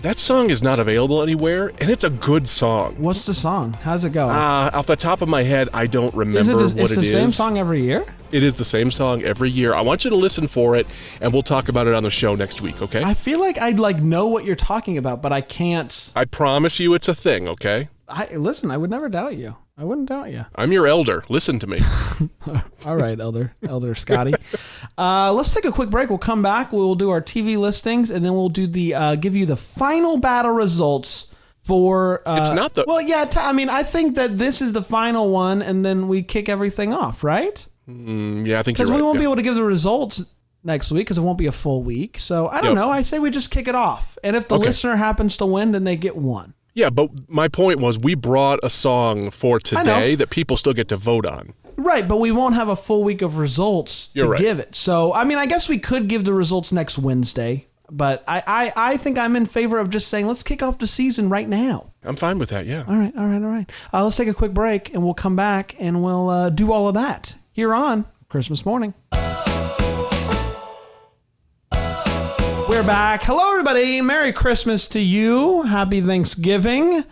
That 0.01 0.18
song 0.18 0.50
is 0.50 0.63
not 0.63 0.79
available 0.79 1.22
anywhere, 1.22 1.74
and 1.79 1.89
it's 1.89 2.06
a 2.06 2.10
good 2.10 2.48
song. 2.48 2.96
What's 2.98 3.25
the 3.25 3.34
song? 3.34 3.74
How's 3.74 4.06
it 4.06 4.13
go? 4.13 4.29
Uh, 4.29 4.70
off 4.74 4.86
the 4.86 4.96
top 4.96 5.22
of 5.22 5.27
my 5.27 5.44
head, 5.44 5.68
I 5.74 5.88
don't 5.88 6.13
remember 6.15 6.39
is 6.39 6.48
it 6.48 6.75
the, 6.75 6.82
what 6.82 6.91
it's 6.91 6.96
the 6.96 7.01
it 7.01 7.12
same 7.12 7.29
song 7.32 7.58
every 7.58 7.82
year? 7.82 8.06
It 8.32 8.41
is 8.41 8.56
the 8.56 8.63
same 8.63 8.91
song 8.91 9.24
every 9.24 9.50
year. 9.50 9.74
I 9.74 9.82
want 9.82 10.06
you 10.06 10.10
to 10.12 10.15
listen 10.15 10.48
for 10.48 10.77
it, 10.77 10.88
and 11.20 11.34
we'll 11.34 11.44
talk 11.44 11.68
about 11.68 11.86
it 11.86 11.94
on 11.94 12.03
the 12.03 12.10
show 12.10 12.34
next 12.34 12.62
week. 12.62 12.82
Okay? 12.82 13.03
I 13.03 13.13
feel 13.13 13.41
like 13.41 13.58
I'd 13.58 13.77
like 13.77 14.01
know 14.01 14.27
what 14.27 14.46
you're 14.46 14.56
talking 14.56 14.98
about, 14.98 15.22
but 15.22 15.34
I 15.34 15.41
can't. 15.41 16.13
I 16.15 16.24
promise 16.24 16.79
you, 16.79 16.94
it's 16.94 17.10
a 17.10 17.15
thing. 17.15 17.50
Okay? 17.50 17.89
I 18.08 18.27
listen. 18.36 18.72
I 18.72 18.77
would 18.77 18.89
never 18.89 19.10
doubt 19.10 19.36
you. 19.36 19.58
I 19.77 19.84
wouldn't 19.84 20.10
doubt 20.10 20.32
you. 20.32 20.46
I'm 20.56 20.72
your 20.72 20.88
elder. 20.88 21.24
Listen 21.29 21.58
to 21.60 21.68
me. 21.68 21.79
All 22.86 22.98
right, 22.98 23.18
Elder, 23.18 23.53
Elder 23.68 23.96
Scotty. 23.96 24.34
Uh, 25.00 25.32
let's 25.32 25.53
take 25.53 25.63
a 25.65 25.72
quick 25.72 25.89
break. 25.89 26.10
We'll 26.10 26.18
come 26.18 26.41
back. 26.41 26.74
We'll 26.74 26.96
do 26.96 27.10
our 27.10 27.22
TV 27.22 27.58
listings, 27.58 28.10
and 28.12 28.25
then 28.25 28.34
we'll 28.34 28.50
do 28.50 28.68
the 28.68 28.94
uh, 28.94 29.15
give 29.15 29.36
you 29.36 29.46
the 29.46 29.56
final 29.56 30.18
battle 30.18 30.51
results 30.51 31.34
for. 31.63 32.22
Uh, 32.27 32.38
It's 32.39 32.50
not 32.50 32.74
the- 32.74 32.84
Well, 32.86 33.00
yeah. 33.01 33.24
T- 33.25 33.39
I 33.39 33.53
mean, 33.53 33.70
I 33.70 33.84
think 33.84 34.15
that 34.15 34.38
this 34.38 34.62
is 34.62 34.74
the 34.74 34.82
final 34.84 35.29
one, 35.32 35.62
and 35.62 35.86
then 35.86 36.08
we 36.10 36.22
kick 36.22 36.50
everything 36.50 36.91
off, 36.94 37.24
right? 37.24 37.65
Mm, 37.89 38.46
yeah, 38.46 38.60
I 38.60 38.63
think 38.63 38.77
Because 38.77 38.91
right. 38.91 38.98
we 38.98 39.01
won't 39.01 39.15
yeah. 39.15 39.22
be 39.22 39.24
able 39.24 39.38
to 39.38 39.41
give 39.41 39.56
the 39.56 39.63
results 39.63 40.22
next 40.65 40.91
week 40.91 41.06
because 41.08 41.18
it 41.18 41.22
won't 41.22 41.38
be 41.38 41.48
a 41.48 41.51
full 41.53 41.82
week. 41.82 42.20
So 42.20 42.50
I 42.50 42.56
don't 42.60 42.72
Yep. 42.72 42.75
know. 42.75 42.89
I 42.89 43.01
say 43.01 43.20
we 43.20 43.32
just 43.32 43.50
kick 43.51 43.68
it 43.70 43.75
off, 43.75 44.18
and 44.24 44.36
if 44.36 44.50
the 44.50 44.56
Okay. 44.56 44.65
listener 44.65 44.98
happens 44.98 45.38
to 45.38 45.46
win, 45.46 45.72
then 45.72 45.86
they 45.86 45.96
get 45.96 46.18
one. 46.18 46.56
Yeah, 46.75 46.89
but 46.89 47.10
my 47.27 47.48
point 47.48 47.79
was 47.79 47.98
we 47.98 48.15
brought 48.15 48.60
a 48.63 48.70
song 48.70 49.32
for 49.32 49.60
today 49.60 50.15
that 50.15 50.29
people 50.29 50.56
still 50.58 50.74
get 50.74 50.88
to 50.89 50.98
vote 50.98 51.25
on. 51.25 51.53
Right, 51.80 52.06
but 52.06 52.18
we 52.18 52.32
won't 52.32 52.56
have 52.56 52.68
a 52.68 52.76
full 52.76 53.04
week 53.06 53.22
of 53.22 53.38
results 53.38 54.10
You're 54.14 54.26
to 54.26 54.32
right. 54.32 54.40
give 54.40 54.60
it. 54.60 54.76
So, 54.76 55.14
I 55.14 55.24
mean, 55.24 55.38
I 55.38 55.46
guess 55.46 55.70
we 55.70 55.80
could 55.80 56.10
give 56.10 56.26
the 56.26 56.34
results 56.34 56.74
next 56.74 56.98
Wednesday, 57.00 57.68
but 57.90 58.22
I, 58.28 58.44
I, 58.46 58.74
I 58.76 58.98
think 58.98 59.18
I'm 59.18 59.38
in 59.38 59.46
favor 59.46 59.80
of 59.80 59.90
just 59.90 60.10
saying 60.10 60.28
let's 60.28 60.44
kick 60.44 60.62
off 60.62 60.78
the 60.78 60.88
season 60.88 61.30
right 61.30 61.48
now. 61.48 61.94
I'm 62.04 62.18
fine 62.18 62.38
with 62.38 62.50
that. 62.50 62.66
Yeah. 62.66 62.84
All 62.86 62.98
right, 62.98 63.16
all 63.16 63.26
right, 63.26 63.42
all 63.42 63.50
right. 63.50 63.72
Uh, 63.94 64.04
let's 64.04 64.18
take 64.18 64.28
a 64.28 64.34
quick 64.34 64.54
break 64.54 64.94
and 64.94 65.04
we'll 65.04 65.14
come 65.14 65.38
back 65.38 65.74
and 65.80 66.04
we'll 66.04 66.30
uh, 66.30 66.50
do 66.50 66.74
all 66.74 66.90
of 66.90 66.96
that 66.96 67.38
here 67.54 67.74
on 67.74 68.06
Christmas 68.28 68.66
morning. 68.66 68.94
We're 72.68 72.84
back. 72.84 73.24
Hello, 73.24 73.52
everybody. 73.52 74.02
Merry 74.02 74.34
Christmas 74.34 74.86
to 74.90 75.00
you. 75.00 75.64
Happy 75.64 76.02
Thanksgiving. 76.02 77.06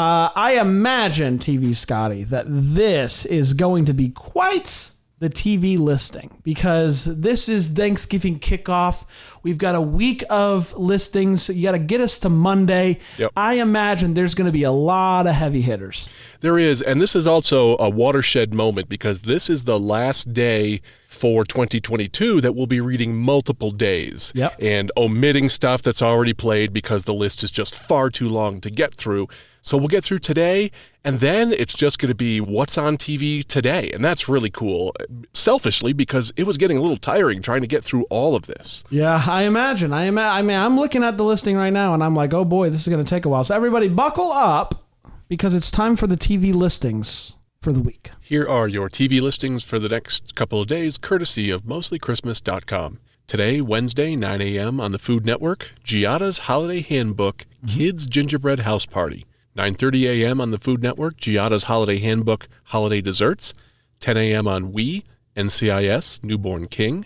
Uh, 0.00 0.32
I 0.34 0.52
imagine, 0.52 1.38
TV 1.38 1.74
Scotty, 1.74 2.24
that 2.24 2.46
this 2.48 3.26
is 3.26 3.52
going 3.52 3.84
to 3.84 3.92
be 3.92 4.08
quite 4.08 4.92
the 5.18 5.28
TV 5.28 5.78
listing 5.78 6.40
because 6.42 7.04
this 7.04 7.50
is 7.50 7.68
Thanksgiving 7.68 8.40
kickoff. 8.40 9.04
We've 9.42 9.58
got 9.58 9.74
a 9.74 9.80
week 9.82 10.24
of 10.30 10.72
listings. 10.72 11.50
You 11.50 11.64
got 11.64 11.72
to 11.72 11.78
get 11.78 12.00
us 12.00 12.18
to 12.20 12.30
Monday. 12.30 12.98
Yep. 13.18 13.32
I 13.36 13.54
imagine 13.54 14.14
there's 14.14 14.34
going 14.34 14.46
to 14.46 14.52
be 14.52 14.62
a 14.62 14.72
lot 14.72 15.26
of 15.26 15.34
heavy 15.34 15.60
hitters. 15.60 16.08
There 16.40 16.58
is, 16.58 16.80
and 16.80 17.02
this 17.02 17.14
is 17.14 17.26
also 17.26 17.76
a 17.76 17.90
watershed 17.90 18.54
moment 18.54 18.88
because 18.88 19.20
this 19.22 19.50
is 19.50 19.64
the 19.64 19.78
last 19.78 20.32
day 20.32 20.80
for 21.20 21.44
2022 21.44 22.40
that 22.40 22.54
we'll 22.54 22.66
be 22.66 22.80
reading 22.80 23.14
multiple 23.14 23.70
days 23.70 24.32
Yep. 24.34 24.56
and 24.58 24.90
omitting 24.96 25.50
stuff 25.50 25.82
that's 25.82 26.00
already 26.00 26.32
played 26.32 26.72
because 26.72 27.04
the 27.04 27.12
list 27.12 27.44
is 27.44 27.50
just 27.50 27.74
far 27.74 28.08
too 28.08 28.28
long 28.28 28.58
to 28.62 28.70
get 28.70 28.94
through. 28.94 29.28
So 29.60 29.76
we'll 29.76 29.88
get 29.88 30.02
through 30.02 30.20
today, 30.20 30.70
and 31.04 31.20
then 31.20 31.52
it's 31.52 31.74
just 31.74 31.98
going 31.98 32.08
to 32.08 32.14
be 32.14 32.40
what's 32.40 32.78
on 32.78 32.96
TV 32.96 33.44
today. 33.44 33.90
And 33.92 34.02
that's 34.02 34.26
really 34.26 34.48
cool, 34.48 34.94
selfishly, 35.34 35.92
because 35.92 36.32
it 36.36 36.44
was 36.44 36.56
getting 36.56 36.78
a 36.78 36.80
little 36.80 36.96
tiring 36.96 37.42
trying 37.42 37.60
to 37.60 37.66
get 37.66 37.84
through 37.84 38.04
all 38.04 38.34
of 38.34 38.44
this. 38.46 38.82
Yeah, 38.88 39.22
I 39.28 39.42
imagine. 39.42 39.92
I, 39.92 40.04
ima- 40.04 40.22
I 40.22 40.40
mean, 40.40 40.56
I'm 40.58 40.76
looking 40.76 41.04
at 41.04 41.18
the 41.18 41.24
listing 41.24 41.56
right 41.56 41.72
now, 41.74 41.92
and 41.92 42.02
I'm 42.02 42.16
like, 42.16 42.32
oh 42.32 42.46
boy, 42.46 42.70
this 42.70 42.80
is 42.86 42.88
going 42.92 43.04
to 43.04 43.08
take 43.10 43.26
a 43.26 43.28
while. 43.28 43.44
So 43.44 43.54
everybody, 43.54 43.88
buckle 43.88 44.32
up 44.32 44.86
because 45.28 45.52
it's 45.54 45.70
time 45.70 45.94
for 45.94 46.06
the 46.06 46.16
TV 46.16 46.54
listings 46.54 47.36
for 47.60 47.72
the 47.72 47.82
week. 47.82 48.10
Here 48.22 48.48
are 48.48 48.66
your 48.66 48.88
TV 48.88 49.20
listings 49.20 49.64
for 49.64 49.78
the 49.78 49.90
next 49.90 50.34
couple 50.34 50.62
of 50.62 50.66
days, 50.66 50.96
courtesy 50.96 51.50
of 51.50 51.64
mostlychristmas.com. 51.64 53.00
Today, 53.26 53.60
Wednesday, 53.60 54.16
9 54.16 54.40
a.m. 54.40 54.80
on 54.80 54.92
the 54.92 54.98
Food 54.98 55.26
Network, 55.26 55.72
Giada's 55.84 56.38
Holiday 56.38 56.80
Handbook, 56.80 57.44
mm-hmm. 57.62 57.66
Kids 57.66 58.06
Gingerbread 58.06 58.60
House 58.60 58.86
Party. 58.86 59.26
9.30 59.58 60.04
a.m. 60.04 60.40
on 60.40 60.52
the 60.52 60.58
Food 60.58 60.82
Network, 60.82 61.18
Giada's 61.18 61.64
Holiday 61.64 61.98
Handbook, 61.98 62.48
Holiday 62.64 63.02
Desserts. 63.02 63.52
10 63.98 64.16
a.m. 64.16 64.48
on 64.48 64.72
We, 64.72 65.04
NCIS, 65.36 66.24
Newborn 66.24 66.66
King. 66.66 67.04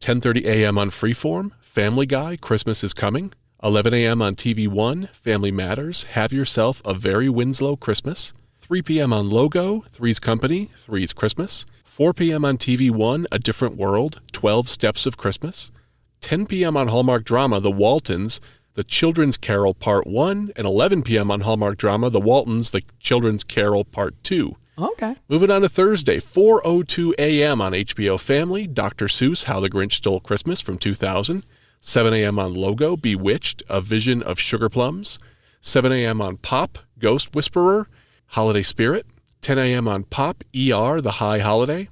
10:30 0.00 0.44
a.m. 0.44 0.78
on 0.78 0.90
Freeform, 0.90 1.50
Family 1.60 2.06
Guy, 2.06 2.36
Christmas 2.36 2.84
is 2.84 2.94
Coming. 2.94 3.32
11 3.64 3.92
a.m. 3.92 4.22
on 4.22 4.36
TV 4.36 4.68
One, 4.68 5.08
Family 5.12 5.50
Matters, 5.50 6.04
Have 6.04 6.32
Yourself 6.32 6.80
a 6.84 6.94
Very 6.94 7.28
Winslow 7.28 7.74
Christmas. 7.74 8.32
3 8.68 8.82
p.m. 8.82 9.14
on 9.14 9.30
Logo, 9.30 9.82
Three's 9.92 10.20
Company, 10.20 10.70
Three's 10.76 11.14
Christmas. 11.14 11.64
4 11.84 12.12
p.m. 12.12 12.44
on 12.44 12.58
TV 12.58 12.90
One, 12.90 13.26
A 13.32 13.38
Different 13.38 13.78
World, 13.78 14.20
12 14.32 14.68
Steps 14.68 15.06
of 15.06 15.16
Christmas. 15.16 15.72
10 16.20 16.44
p.m. 16.44 16.76
on 16.76 16.88
Hallmark 16.88 17.24
Drama, 17.24 17.60
The 17.60 17.70
Waltons, 17.70 18.42
The 18.74 18.84
Children's 18.84 19.38
Carol 19.38 19.72
Part 19.72 20.06
1, 20.06 20.52
and 20.54 20.66
11 20.66 21.02
p.m. 21.02 21.30
on 21.30 21.40
Hallmark 21.40 21.78
Drama, 21.78 22.10
The 22.10 22.20
Waltons, 22.20 22.70
The 22.72 22.82
Children's 23.00 23.42
Carol 23.42 23.84
Part 23.86 24.22
2. 24.22 24.54
Okay. 24.76 25.16
Moving 25.30 25.50
on 25.50 25.62
to 25.62 25.70
Thursday, 25.70 26.18
4:02 26.18 27.14
a.m. 27.18 27.62
on 27.62 27.72
HBO 27.72 28.20
Family, 28.20 28.66
Dr. 28.66 29.06
Seuss, 29.06 29.44
How 29.44 29.60
the 29.60 29.70
Grinch 29.70 29.92
Stole 29.94 30.20
Christmas 30.20 30.60
from 30.60 30.76
2000. 30.76 31.42
7 31.80 32.12
a.m. 32.12 32.38
on 32.38 32.52
Logo, 32.52 32.98
Bewitched, 32.98 33.62
A 33.70 33.80
Vision 33.80 34.22
of 34.22 34.38
Sugar 34.38 34.68
Plums. 34.68 35.18
7 35.62 35.90
a.m. 35.90 36.20
on 36.20 36.36
Pop, 36.36 36.78
Ghost 36.98 37.34
Whisperer, 37.34 37.88
Holiday 38.28 38.62
Spirit. 38.62 39.06
10 39.40 39.58
a.m. 39.58 39.86
on 39.88 40.04
Pop, 40.04 40.42
ER, 40.54 41.00
The 41.00 41.12
High 41.18 41.38
Holiday. 41.38 41.88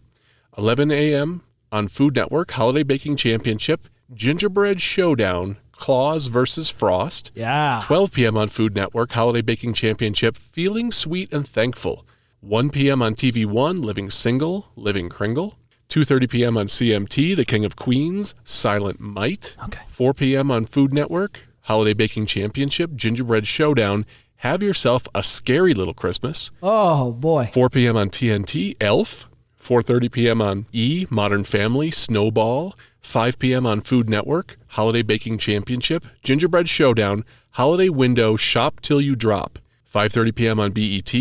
11 0.59 0.91
a.m. 0.91 1.43
on 1.71 1.89
Food 1.89 2.17
Network, 2.17 2.51
Holiday 2.53 2.83
Baking 2.83 3.17
Championship, 3.17 3.89
Gingerbread 4.13 4.81
Showdown, 4.81 5.59
Claus 5.73 6.29
versus 6.29 6.71
Frost. 6.71 7.31
Yeah. 7.35 7.83
12 7.85 8.13
p.m. 8.13 8.37
on 8.37 8.49
Food 8.49 8.75
Network, 8.75 9.13
Holiday 9.13 9.43
Baking 9.43 9.75
Championship, 9.75 10.37
Feeling 10.37 10.91
Sweet 10.91 11.33
and 11.33 11.47
Thankful. 11.47 12.07
1 12.41 12.71
p.m. 12.71 13.03
on 13.03 13.15
TV 13.15 13.45
One, 13.45 13.83
Living 13.83 14.11
Single, 14.11 14.69
Living 14.77 15.09
Kringle. 15.09 15.59
2.30 15.89 16.31
p.m. 16.31 16.57
on 16.57 16.67
CMT, 16.67 17.37
The 17.37 17.45
King 17.45 17.65
of 17.65 17.77
Queens, 17.77 18.35
Silent 18.45 18.99
Might. 18.99 19.57
Okay. 19.65 19.81
4 19.89 20.15
p.m. 20.15 20.51
on 20.51 20.65
Food 20.65 20.93
Network, 20.93 21.41
Holiday 21.63 21.93
Baking 21.93 22.27
Championship, 22.27 22.95
Gingerbread 22.97 23.47
Showdown, 23.47 24.07
Have 24.39 24.63
Yourself 24.63 25.09
a 25.15 25.23
Scary 25.23 25.75
Little 25.75 25.95
Christmas. 25.95 26.51
Oh 26.63 27.13
boy. 27.13 27.51
4 27.53 27.71
p.m. 27.71 27.97
on 27.97 28.11
TNT, 28.11 28.77
Elf. 28.81 29.29
4:30 29.63 30.13
p.m. 30.13 30.43
on 30.43 30.67
E, 30.73 31.07
Modern 31.11 31.43
Family, 31.45 31.91
Snowball. 31.91 32.75
5 33.01 33.39
p.m. 33.39 33.67
on 33.67 33.81
Food 33.83 34.11
Network, 34.11 34.59
Holiday 34.69 35.03
Baking 35.03 35.39
Championship, 35.39 36.07
Gingerbread 36.25 36.69
Showdown, 36.69 37.25
Holiday 37.53 37.89
Window, 37.89 38.35
Shop 38.37 38.81
Till 38.81 39.01
You 39.01 39.15
Drop. 39.17 39.59
5:30 39.93 40.35
p.m. 40.35 40.61
on 40.61 40.73
BET, 40.73 41.15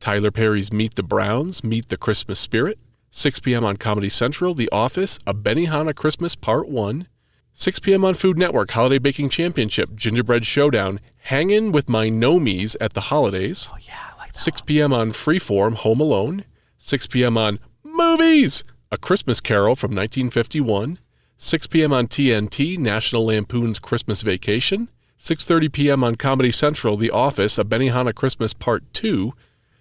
Tyler 0.00 0.30
Perry's 0.30 0.72
Meet 0.72 0.96
the 0.96 1.02
Browns, 1.02 1.64
Meet 1.64 1.88
the 1.88 1.96
Christmas 1.96 2.38
Spirit. 2.38 2.78
6 3.10 3.40
p.m. 3.40 3.64
on 3.64 3.78
Comedy 3.78 4.10
Central, 4.10 4.52
The 4.52 4.68
Office, 4.70 5.18
A 5.26 5.32
Benihana 5.32 5.94
Christmas 5.94 6.34
Part 6.36 6.68
1. 6.68 7.08
6 7.54 7.78
p.m. 7.80 8.04
on 8.04 8.14
Food 8.14 8.36
Network, 8.38 8.70
Holiday 8.70 8.98
Baking 8.98 9.30
Championship, 9.30 9.96
Gingerbread 9.96 10.44
Showdown, 10.44 11.00
Hangin' 11.28 11.72
with 11.72 11.90
My 11.90 12.08
Nomies 12.08 12.74
at 12.80 12.94
the 12.94 13.02
Holidays. 13.02 13.68
Oh 13.70 13.76
yeah, 13.82 13.98
I 14.14 14.18
like 14.18 14.32
that. 14.32 14.38
6 14.38 14.62
p.m. 14.62 14.94
on 14.94 15.12
Freeform, 15.12 15.74
Home 15.74 16.00
Alone. 16.00 16.44
6 16.78 17.06
p.m. 17.08 17.36
on 17.36 17.58
Movies, 17.84 18.64
A 18.90 18.96
Christmas 18.96 19.42
Carol 19.42 19.76
from 19.76 19.90
1951. 19.90 20.98
6 21.36 21.66
p.m. 21.66 21.92
on 21.92 22.08
TNT, 22.08 22.78
National 22.78 23.26
Lampoon's 23.26 23.78
Christmas 23.78 24.22
Vacation. 24.22 24.88
6:30 25.20 25.70
p.m. 25.70 26.02
on 26.02 26.14
Comedy 26.14 26.50
Central, 26.50 26.96
The 26.96 27.10
Office, 27.10 27.58
A 27.58 27.64
Benihana 27.64 28.14
Christmas 28.14 28.54
Part 28.54 28.90
2. 28.94 29.34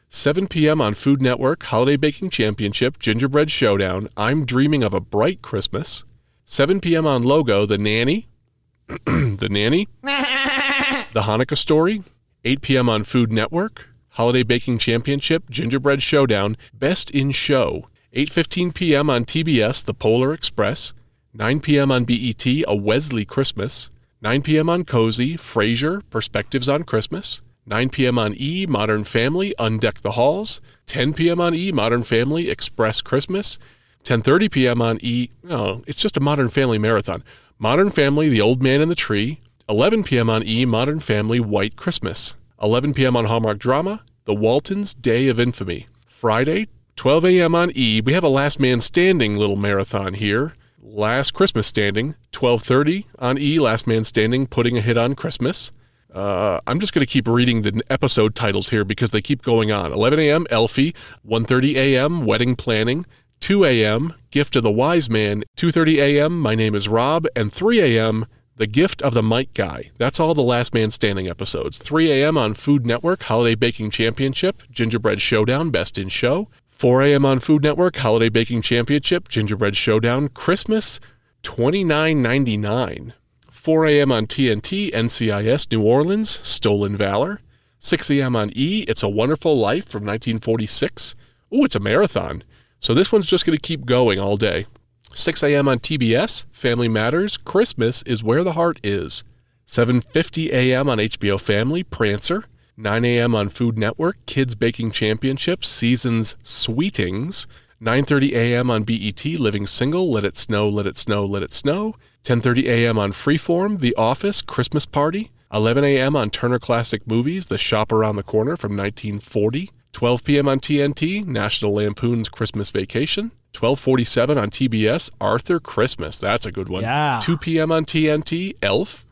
7 0.10 0.48
p.m. 0.48 0.82
on 0.82 0.96
Food 0.96 1.22
Network, 1.22 1.63
Holiday 1.63 1.96
Baking 1.96 2.30
Championship, 2.30 3.00
Gingerbread 3.00 3.50
Showdown, 3.50 4.10
I'm 4.18 4.46
Dreaming 4.46 4.84
of 4.84 4.94
a 4.94 5.00
Bright 5.00 5.42
Christmas. 5.42 6.04
7 6.44 6.82
p.m. 6.82 7.08
on 7.08 7.24
Logo, 7.24 7.66
The 7.66 7.77
Nanny, 7.77 8.27
The 9.06 9.48
Nanny, 9.50 9.88
The 11.14 11.22
Hanukkah 11.22 11.58
Story. 11.58 12.04
8 12.46 12.62
p.m. 12.62 12.90
on 12.90 13.04
Food 13.04 13.32
Network, 13.32 13.88
Holiday 14.10 14.44
Baking 14.44 14.78
Championship, 14.78 15.50
Gingerbread 15.50 16.02
Showdown, 16.02 16.56
Best 16.74 17.10
in 17.12 17.32
Show. 17.32 17.88
8:15 18.14 18.74
p.m. 18.74 19.10
on 19.10 19.26
TBS, 19.26 19.84
The 19.84 19.94
Polar 19.94 20.34
Express. 20.34 20.94
9 21.34 21.60
p.m. 21.60 21.92
on 21.92 22.06
BET, 22.06 22.46
A 22.46 22.76
Wesley 22.76 23.26
Christmas. 23.26 23.90
9 24.22 24.42
p.m. 24.42 24.70
on 24.70 24.84
Cozy, 24.86 25.36
Frasier, 25.36 26.02
Perspectives 26.10 26.70
on 26.70 26.84
Christmas. 26.84 27.42
9 27.66 27.90
p.m. 27.90 28.18
on 28.18 28.34
E, 28.38 28.66
Modern 28.66 29.04
Family, 29.04 29.54
Undeck 29.60 30.02
the 30.02 30.12
Halls. 30.12 30.62
10 30.86 31.14
p.m. 31.14 31.42
on 31.42 31.54
E, 31.54 31.72
Modern 31.72 32.04
Family, 32.04 32.50
Express 32.50 33.02
Christmas. 33.02 33.60
10:30 34.04 34.52
p.m. 34.52 34.82
on 34.82 35.00
E, 35.02 35.30
no, 35.44 35.84
it's 35.86 36.02
just 36.02 36.16
a 36.18 36.22
Modern 36.22 36.50
Family 36.50 36.78
marathon. 36.78 37.24
Modern 37.60 37.90
Family, 37.90 38.30
The 38.30 38.42
Old 38.42 38.62
Man 38.62 38.82
in 38.82 38.88
the 38.90 38.96
Tree. 38.96 39.40
11 39.69 40.03
p.m. 40.03 40.29
on 40.29 40.47
E, 40.47 40.65
Modern 40.65 41.01
Family, 41.01 41.41
White 41.41 41.75
Christmas. 41.75 42.36
11 42.62 42.93
p.m. 42.93 43.17
on 43.17 43.25
Hallmark 43.25 43.59
Drama, 43.59 44.01
The 44.24 44.33
Waltons, 44.33 44.93
Day 44.93 45.27
of 45.27 45.41
Infamy. 45.41 45.88
Friday, 46.07 46.69
12 46.95 47.25
a.m. 47.25 47.53
on 47.53 47.74
E, 47.75 48.00
we 48.00 48.13
have 48.13 48.24
a 48.24 48.29
Last 48.29 48.62
Man 48.62 48.79
Standing 48.79 49.36
little 49.36 49.57
marathon 49.57 50.13
here. 50.13 50.53
Last 50.81 51.33
Christmas 51.33 51.67
Standing, 51.67 52.15
12:30 52.31 53.05
on 53.19 53.38
E, 53.38 53.59
Last 53.59 53.88
Man 53.88 54.05
Standing, 54.05 54.47
putting 54.47 54.77
a 54.77 54.81
hit 54.81 54.97
on 54.97 55.15
Christmas. 55.15 55.74
Uh, 56.13 56.62
I'm 56.65 56.79
just 56.79 56.93
going 56.93 57.05
to 57.05 57.12
keep 57.12 57.27
reading 57.27 57.63
the 57.63 57.81
episode 57.89 58.36
titles 58.36 58.69
here 58.69 58.86
because 58.86 59.12
they 59.12 59.21
keep 59.21 59.41
going 59.41 59.69
on. 59.69 59.91
11 59.91 60.17
a.m. 60.17 60.47
Elfie, 60.50 60.95
1:30 61.27 61.75
a.m. 61.75 62.25
Wedding 62.25 62.55
Planning, 62.55 63.05
2 63.41 63.65
a.m. 63.65 64.13
Gift 64.31 64.55
of 64.55 64.63
the 64.63 64.71
Wise 64.71 65.09
Man, 65.09 65.43
2:30 65.57 65.97
a.m. 65.97 66.39
My 66.39 66.55
Name 66.55 66.74
is 66.74 66.88
Rob, 66.88 67.27
and 67.36 67.51
3 67.51 67.81
a.m. 67.81 68.27
The 68.58 68.66
Gift 68.66 69.04
of 69.04 69.14
the 69.14 69.22
Mike 69.22 69.54
Guy. 69.54 69.92
That's 70.00 70.20
all 70.20 70.34
the 70.34 70.42
Last 70.42 70.74
Man 70.74 70.90
Standing 70.90 71.28
episodes. 71.28 71.78
3 71.78 72.12
a.m. 72.12 72.40
on 72.40 72.56
Food 72.56 72.88
Network, 72.88 73.22
Holiday 73.22 73.54
Baking 73.54 73.92
Championship, 73.92 74.64
Gingerbread 74.72 75.22
Showdown, 75.22 75.70
Best 75.70 76.00
in 76.00 76.10
Show. 76.10 76.48
4 76.70 77.04
a.m. 77.04 77.24
on 77.24 77.38
Food 77.38 77.62
Network, 77.62 77.98
Holiday 77.98 78.30
Baking 78.30 78.64
Championship, 78.64 79.30
Gingerbread 79.30 79.78
Showdown, 79.78 80.30
Christmas, 80.30 81.00
29.99. 81.44 83.14
4 83.52 83.86
a.m. 83.86 84.12
on 84.12 84.26
TNT, 84.26 84.92
NCIS 84.92 85.72
New 85.72 85.84
Orleans, 85.84 86.40
Stolen 86.42 86.98
Valor. 86.98 87.42
6 87.78 88.10
a.m. 88.10 88.36
on 88.36 88.52
E, 88.56 88.86
It's 88.88 89.04
a 89.04 89.10
Wonderful 89.10 89.56
Life 89.56 89.88
from 89.88 90.02
1946. 90.04 91.14
Ooh, 91.54 91.64
it's 91.64 91.76
a 91.76 91.80
marathon. 91.80 92.44
So 92.80 92.96
this 92.96 93.12
one's 93.12 93.28
just 93.28 93.46
going 93.46 93.56
to 93.56 93.62
keep 93.62 93.86
going 93.86 94.20
all 94.20 94.36
day. 94.36 94.66
6 95.14 95.44
a.m. 95.44 95.68
on 95.68 95.80
TBS, 95.80 96.46
Family 96.52 96.88
Matters, 96.88 97.38
Christmas 97.38 98.04
is 98.04 98.24
where 98.24 98.44
the 98.44 98.54
heart 98.54 98.80
is. 98.84 99.24
7:50 99.68 100.52
a.m. 100.52 100.90
on 100.90 100.98
HBO 100.98 101.40
Family, 101.40 101.84
Prancer. 101.84 102.46
9 102.78 103.06
a.m. 103.06 103.34
on 103.34 103.50
Food 103.50 103.78
Network, 103.78 104.18
Kids 104.28 104.54
Baking 104.54 104.92
Championships, 104.92 105.68
Seasons 105.68 106.36
Sweetings. 106.44 107.48
9:30 107.82 108.34
a.m. 108.34 108.70
on 108.70 108.84
BET, 108.84 109.26
Living 109.26 109.68
Single, 109.68 110.12
Let 110.12 110.24
It 110.24 110.38
Snow, 110.38 110.70
Let 110.70 110.86
It 110.86 110.98
Snow, 110.98 111.26
Let 111.26 111.44
It 111.44 111.52
Snow. 111.52 111.96
10:30 112.24 112.66
a.m. 112.66 112.98
on 112.98 113.12
Freeform, 113.12 113.80
The 113.80 113.96
Office, 113.96 114.42
Christmas 114.42 114.86
Party. 114.86 115.32
11 115.54 115.84
a.m. 115.84 116.16
on 116.16 116.30
Turner 116.30 116.60
Classic 116.60 117.06
Movies, 117.08 117.46
The 117.46 117.58
Shop 117.58 117.92
Around 117.92 118.18
the 118.18 118.24
Corner 118.24 118.58
from 118.58 118.76
1940. 118.76 119.72
12 119.94 120.24
p.m. 120.24 120.48
on 120.48 120.60
TNT, 120.60 121.26
National 121.26 121.74
Lampoon's 121.74 122.30
Christmas 122.30 122.70
Vacation. 122.70 123.32
12:47 123.58 124.40
on 124.40 124.52
TBS, 124.52 125.10
Arthur 125.20 125.60
Christmas. 125.60 126.20
That's 126.20 126.46
a 126.46 126.52
good 126.52 126.70
one. 126.70 126.84
Yeah. 126.84 127.20
2 127.24 127.38
p.m. 127.38 127.72
on 127.72 127.86
TNT, 127.86 128.56
Elf. 128.62 129.04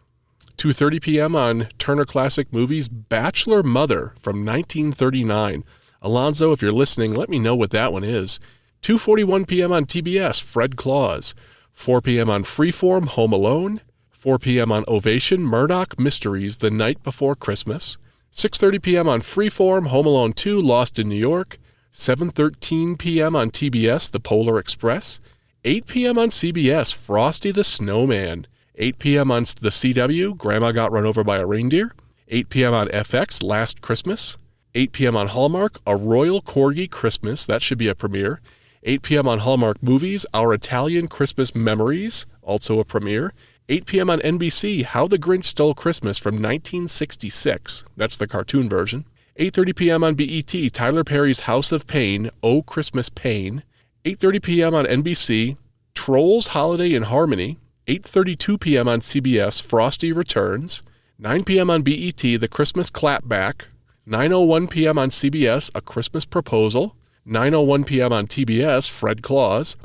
2:30 0.59 1.01
p.m. 1.01 1.35
on 1.35 1.67
Turner 1.79 2.05
Classic 2.05 2.53
Movies, 2.53 2.87
Bachelor 2.87 3.63
Mother 3.63 4.13
from 4.21 4.45
1939. 4.45 5.63
Alonzo, 5.99 6.51
if 6.51 6.61
you're 6.61 6.71
listening, 6.71 7.11
let 7.11 7.27
me 7.27 7.39
know 7.39 7.55
what 7.55 7.71
that 7.71 7.91
one 7.91 8.03
is. 8.03 8.39
2:41 8.83 9.47
p.m. 9.47 9.71
on 9.71 9.85
TBS, 9.85 10.43
Fred 10.43 10.75
Claus. 10.77 11.33
4 11.73 11.99
p.m. 12.01 12.29
on 12.29 12.43
Freeform, 12.43 13.07
Home 13.07 13.33
Alone. 13.33 13.81
4 14.11 14.37
p.m. 14.37 14.71
on 14.71 14.83
Ovation, 14.87 15.41
Murdoch 15.41 15.99
Mysteries, 15.99 16.57
The 16.57 16.69
Night 16.69 17.01
Before 17.01 17.35
Christmas. 17.35 17.97
6:30 18.31 18.81
p.m. 18.83 19.09
on 19.09 19.21
Freeform, 19.21 19.87
Home 19.87 20.05
Alone 20.05 20.33
2, 20.33 20.61
Lost 20.61 20.99
in 20.99 21.09
New 21.09 21.15
York. 21.15 21.57
7:13 21.95 22.99
p.m. 22.99 23.37
on 23.37 23.49
TBS, 23.49 24.11
The 24.11 24.19
Polar 24.19 24.59
Express. 24.59 25.21
8 25.63 25.87
p.m. 25.87 26.19
on 26.19 26.27
CBS, 26.27 26.93
Frosty 26.93 27.51
the 27.51 27.63
Snowman. 27.63 28.47
8 28.75 28.99
p.m. 28.99 29.31
on 29.31 29.43
the 29.43 29.69
CW, 29.69 30.37
Grandma 30.37 30.73
Got 30.73 30.91
Run 30.91 31.05
Over 31.05 31.23
by 31.23 31.37
a 31.37 31.45
Reindeer. 31.45 31.95
8 32.27 32.49
p.m. 32.49 32.73
on 32.73 32.89
FX, 32.89 33.41
Last 33.41 33.79
Christmas. 33.79 34.37
8 34.75 34.91
p.m. 34.91 35.15
on 35.15 35.29
Hallmark, 35.29 35.79
A 35.87 35.95
Royal 35.95 36.41
Corgi 36.41 36.91
Christmas. 36.91 37.45
That 37.45 37.61
should 37.61 37.77
be 37.77 37.87
a 37.87 37.95
premiere. 37.95 38.41
8 38.83 39.01
p.m. 39.01 39.27
on 39.29 39.39
Hallmark 39.39 39.81
Movies, 39.81 40.25
Our 40.33 40.53
Italian 40.53 41.07
Christmas 41.07 41.55
Memories. 41.55 42.25
Also 42.41 42.77
a 42.79 42.83
premiere. 42.83 43.31
8 43.69 43.85
p.m. 43.85 44.09
on 44.09 44.19
NBC, 44.19 44.83
How 44.83 45.07
the 45.07 45.17
Grinch 45.17 45.45
Stole 45.45 45.73
Christmas 45.73 46.17
from 46.17 46.35
1966. 46.35 47.85
That's 47.95 48.17
the 48.17 48.27
cartoon 48.27 48.67
version. 48.67 49.05
8:30 49.37 49.75
p.m. 49.75 50.03
on 50.05 50.15
BET, 50.15 50.73
Tyler 50.73 51.03
Perry's 51.03 51.41
House 51.41 51.73
of 51.73 51.87
Pain, 51.87 52.29
Oh 52.41 52.61
Christmas 52.61 53.09
Pain. 53.09 53.63
8:30 54.05 54.41
p.m. 54.41 54.73
on 54.73 54.85
NBC, 54.85 55.57
Trolls 55.93 56.47
Holiday 56.47 56.93
in 56.93 57.03
Harmony. 57.03 57.59
8:32 57.85 58.57
p.m. 58.61 58.87
on 58.87 59.01
CBS, 59.01 59.61
Frosty 59.61 60.13
Returns. 60.13 60.83
9 61.19 61.43
p.m. 61.43 61.69
on 61.69 61.81
BET, 61.81 62.17
The 62.17 62.47
Christmas 62.49 62.89
Clapback. 62.89 63.65
9:01 64.07 64.69
p.m. 64.69 64.97
on 64.97 65.09
CBS, 65.09 65.69
A 65.75 65.81
Christmas 65.81 66.23
Proposal. 66.23 66.95
9:01 67.27 67.85
p.m. 67.85 68.13
on 68.13 68.27
TBS, 68.27 68.89
Fred 68.89 69.21
Claus. 69.21 69.75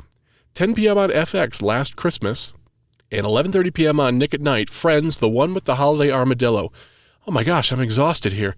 10 0.53 0.75
p.m. 0.75 0.97
on 0.97 1.09
FX, 1.09 1.61
Last 1.61 1.97
Christmas. 1.97 2.53
And 3.11 3.25
11:30 3.25 3.73
p.m. 3.73 3.99
on 3.99 4.17
Nick 4.17 4.33
at 4.33 4.39
Night, 4.39 4.69
Friends, 4.69 5.17
the 5.17 5.27
one 5.27 5.53
with 5.53 5.65
the 5.65 5.75
holiday 5.75 6.09
armadillo. 6.09 6.71
Oh 7.27 7.31
my 7.31 7.43
gosh, 7.43 7.73
I'm 7.73 7.81
exhausted 7.81 8.31
here. 8.31 8.55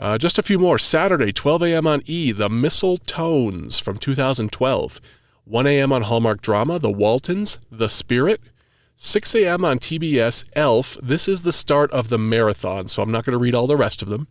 Uh, 0.00 0.16
just 0.16 0.38
a 0.38 0.42
few 0.42 0.58
more. 0.58 0.78
Saturday, 0.78 1.30
12 1.30 1.62
a.m. 1.62 1.86
on 1.86 2.02
E, 2.06 2.32
The 2.32 2.48
Mistletones 2.48 3.82
from 3.82 3.98
2012. 3.98 5.00
1 5.44 5.66
a.m. 5.66 5.92
on 5.92 6.02
Hallmark 6.02 6.40
Drama, 6.40 6.78
The 6.78 6.90
Waltons, 6.90 7.58
The 7.70 7.90
Spirit. 7.90 8.40
6 8.96 9.34
a.m. 9.34 9.62
on 9.62 9.78
TBS, 9.78 10.44
Elf. 10.54 10.96
This 11.02 11.28
is 11.28 11.42
the 11.42 11.52
start 11.52 11.90
of 11.90 12.08
the 12.08 12.18
marathon, 12.18 12.88
so 12.88 13.02
I'm 13.02 13.12
not 13.12 13.26
going 13.26 13.32
to 13.34 13.42
read 13.42 13.54
all 13.54 13.66
the 13.66 13.76
rest 13.76 14.00
of 14.00 14.08
them. 14.08 14.26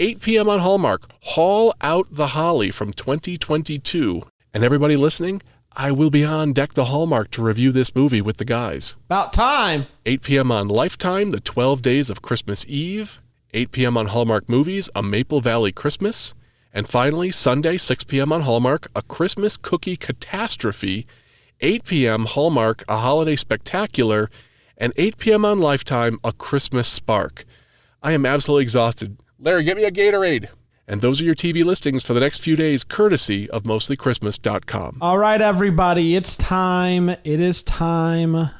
8 0.00 0.20
p.m. 0.20 0.48
on 0.48 0.58
Hallmark, 0.58 1.08
Haul 1.20 1.72
Out 1.80 2.08
the 2.10 2.28
Holly 2.28 2.72
from 2.72 2.92
2022. 2.92 4.22
And 4.52 4.64
everybody 4.64 4.96
listening, 4.96 5.40
I 5.72 5.92
will 5.92 6.10
be 6.10 6.24
on 6.24 6.52
Deck 6.52 6.72
the 6.72 6.86
Hallmark 6.86 7.30
to 7.32 7.42
review 7.42 7.70
this 7.70 7.94
movie 7.94 8.20
with 8.20 8.38
the 8.38 8.44
guys. 8.44 8.96
About 9.06 9.32
time. 9.32 9.86
8 10.04 10.22
p.m. 10.22 10.50
on 10.50 10.66
Lifetime, 10.66 11.30
The 11.30 11.40
12 11.40 11.80
Days 11.80 12.10
of 12.10 12.22
Christmas 12.22 12.66
Eve. 12.66 13.20
8 13.52 13.72
p.m. 13.72 13.96
on 13.96 14.06
Hallmark 14.06 14.48
Movies, 14.48 14.88
A 14.94 15.02
Maple 15.02 15.40
Valley 15.40 15.72
Christmas. 15.72 16.34
And 16.72 16.88
finally, 16.88 17.30
Sunday, 17.30 17.76
6 17.76 18.04
p.m. 18.04 18.32
on 18.32 18.42
Hallmark, 18.42 18.88
A 18.96 19.02
Christmas 19.02 19.56
Cookie 19.56 19.96
Catastrophe. 19.96 21.06
8 21.60 21.84
p.m. 21.84 22.24
Hallmark, 22.24 22.82
A 22.88 22.98
Holiday 22.98 23.36
Spectacular. 23.36 24.30
And 24.78 24.92
8 24.96 25.18
p.m. 25.18 25.44
on 25.44 25.60
Lifetime, 25.60 26.18
A 26.24 26.32
Christmas 26.32 26.88
Spark. 26.88 27.44
I 28.02 28.12
am 28.12 28.24
absolutely 28.24 28.62
exhausted. 28.62 29.18
Larry, 29.38 29.64
get 29.64 29.76
me 29.76 29.84
a 29.84 29.90
Gatorade. 29.90 30.48
And 30.88 31.00
those 31.00 31.20
are 31.20 31.24
your 31.24 31.34
TV 31.34 31.64
listings 31.64 32.04
for 32.04 32.14
the 32.14 32.20
next 32.20 32.40
few 32.40 32.56
days, 32.56 32.82
courtesy 32.84 33.48
of 33.50 33.62
mostlychristmas.com. 33.62 34.98
All 35.00 35.18
right, 35.18 35.40
everybody, 35.40 36.16
it's 36.16 36.36
time. 36.36 37.10
It 37.10 37.40
is 37.40 37.62
time 37.62 38.50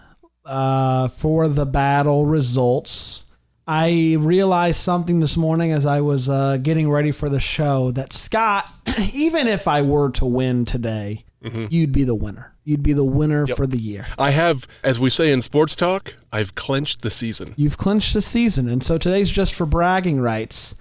uh, 0.45 1.09
for 1.09 1.49
the 1.49 1.67
battle 1.67 2.27
results. 2.27 3.32
I 3.67 4.17
realized 4.19 4.81
something 4.81 5.21
this 5.21 5.37
morning 5.37 5.73
as 5.73 5.87
I 5.87 6.01
was 6.01 6.29
uh, 6.29 6.57
getting 6.57 6.91
ready 6.91 7.13
for 7.13 7.29
the 7.29 7.39
show 7.41 7.93
that 7.93 8.13
Scott, 8.13 8.71
even 9.15 9.47
if 9.47 9.69
I 9.69 9.83
were 9.83 10.11
to 10.13 10.25
win 10.27 10.65
today, 10.65 11.25
you'd 11.71 11.93
be 11.93 12.05
the 12.05 12.15
winner. 12.15 12.55
You'd 12.65 12.83
be 12.83 12.93
the 12.93 13.05
winner 13.05 13.47
for 13.47 13.67
the 13.67 13.79
year. 13.79 14.07
I 14.19 14.31
have, 14.31 14.69
as 14.85 15.01
we 15.01 15.11
say 15.11 15.33
in 15.33 15.43
sports 15.43 15.75
talk, 15.75 16.15
I've 16.33 16.55
clinched 16.55 17.03
the 17.03 17.11
season. 17.11 17.55
You've 17.57 17.79
clinched 17.79 18.15
the 18.15 18.21
season, 18.21 18.69
and 18.69 18.85
so 18.85 18.99
today's 18.99 19.31
just 19.31 19.55
for 19.55 19.67
bragging 19.67 20.21
rights. 20.21 20.77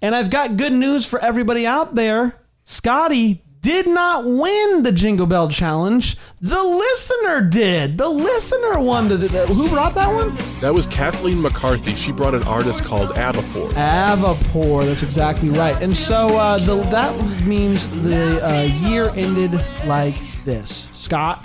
And 0.00 0.14
I've 0.14 0.30
got 0.30 0.56
good 0.56 0.72
news 0.72 1.06
for 1.06 1.18
everybody 1.18 1.66
out 1.66 1.94
there. 1.94 2.38
Scotty 2.64 3.42
did 3.66 3.88
not 3.88 4.24
win 4.24 4.84
the 4.84 4.92
Jingle 4.92 5.26
Bell 5.26 5.48
Challenge. 5.48 6.16
The 6.40 6.62
listener 6.62 7.40
did. 7.40 7.98
The 7.98 8.08
listener 8.08 8.78
won 8.78 9.08
the. 9.08 9.16
the- 9.16 9.44
who 9.48 9.68
brought 9.68 9.92
that 9.96 10.06
one? 10.06 10.36
That 10.60 10.72
was 10.72 10.86
Kathleen 10.86 11.42
McCarthy. 11.42 11.92
She 11.96 12.12
brought 12.12 12.32
an 12.36 12.44
artist 12.44 12.84
called 12.84 13.08
Avapor. 13.16 13.72
Avapor. 13.72 14.84
That's 14.84 15.02
exactly 15.02 15.48
right. 15.48 15.74
And 15.82 15.98
so 15.98 16.38
uh, 16.38 16.58
the, 16.58 16.76
that 16.90 17.12
means 17.44 17.88
the 18.04 18.40
uh, 18.46 18.62
year 18.88 19.10
ended 19.16 19.52
like 19.84 20.14
this: 20.44 20.88
Scott 20.92 21.44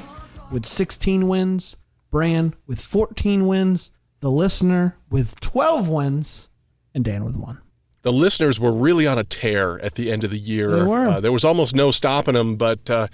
with 0.51 0.67
16 0.67 1.27
wins, 1.27 1.77
Bran 2.11 2.53
with 2.67 2.79
14 2.79 3.47
wins, 3.47 3.91
the 4.19 4.29
listener 4.29 4.95
with 5.09 5.39
12 5.41 5.89
wins, 5.89 6.49
and 6.93 7.03
Dan 7.03 7.25
with 7.25 7.35
one. 7.35 7.61
The 8.03 8.11
listeners 8.11 8.59
were 8.59 8.71
really 8.71 9.05
on 9.05 9.17
a 9.17 9.23
tear 9.23 9.79
at 9.81 9.95
the 9.95 10.11
end 10.11 10.23
of 10.23 10.31
the 10.31 10.39
year. 10.39 10.75
They 10.77 10.83
were. 10.83 11.07
Uh, 11.07 11.19
there 11.19 11.31
was 11.31 11.45
almost 11.45 11.75
no 11.75 11.91
stopping 11.91 12.33
them, 12.33 12.55
but 12.55 12.89
uh, 12.89 13.07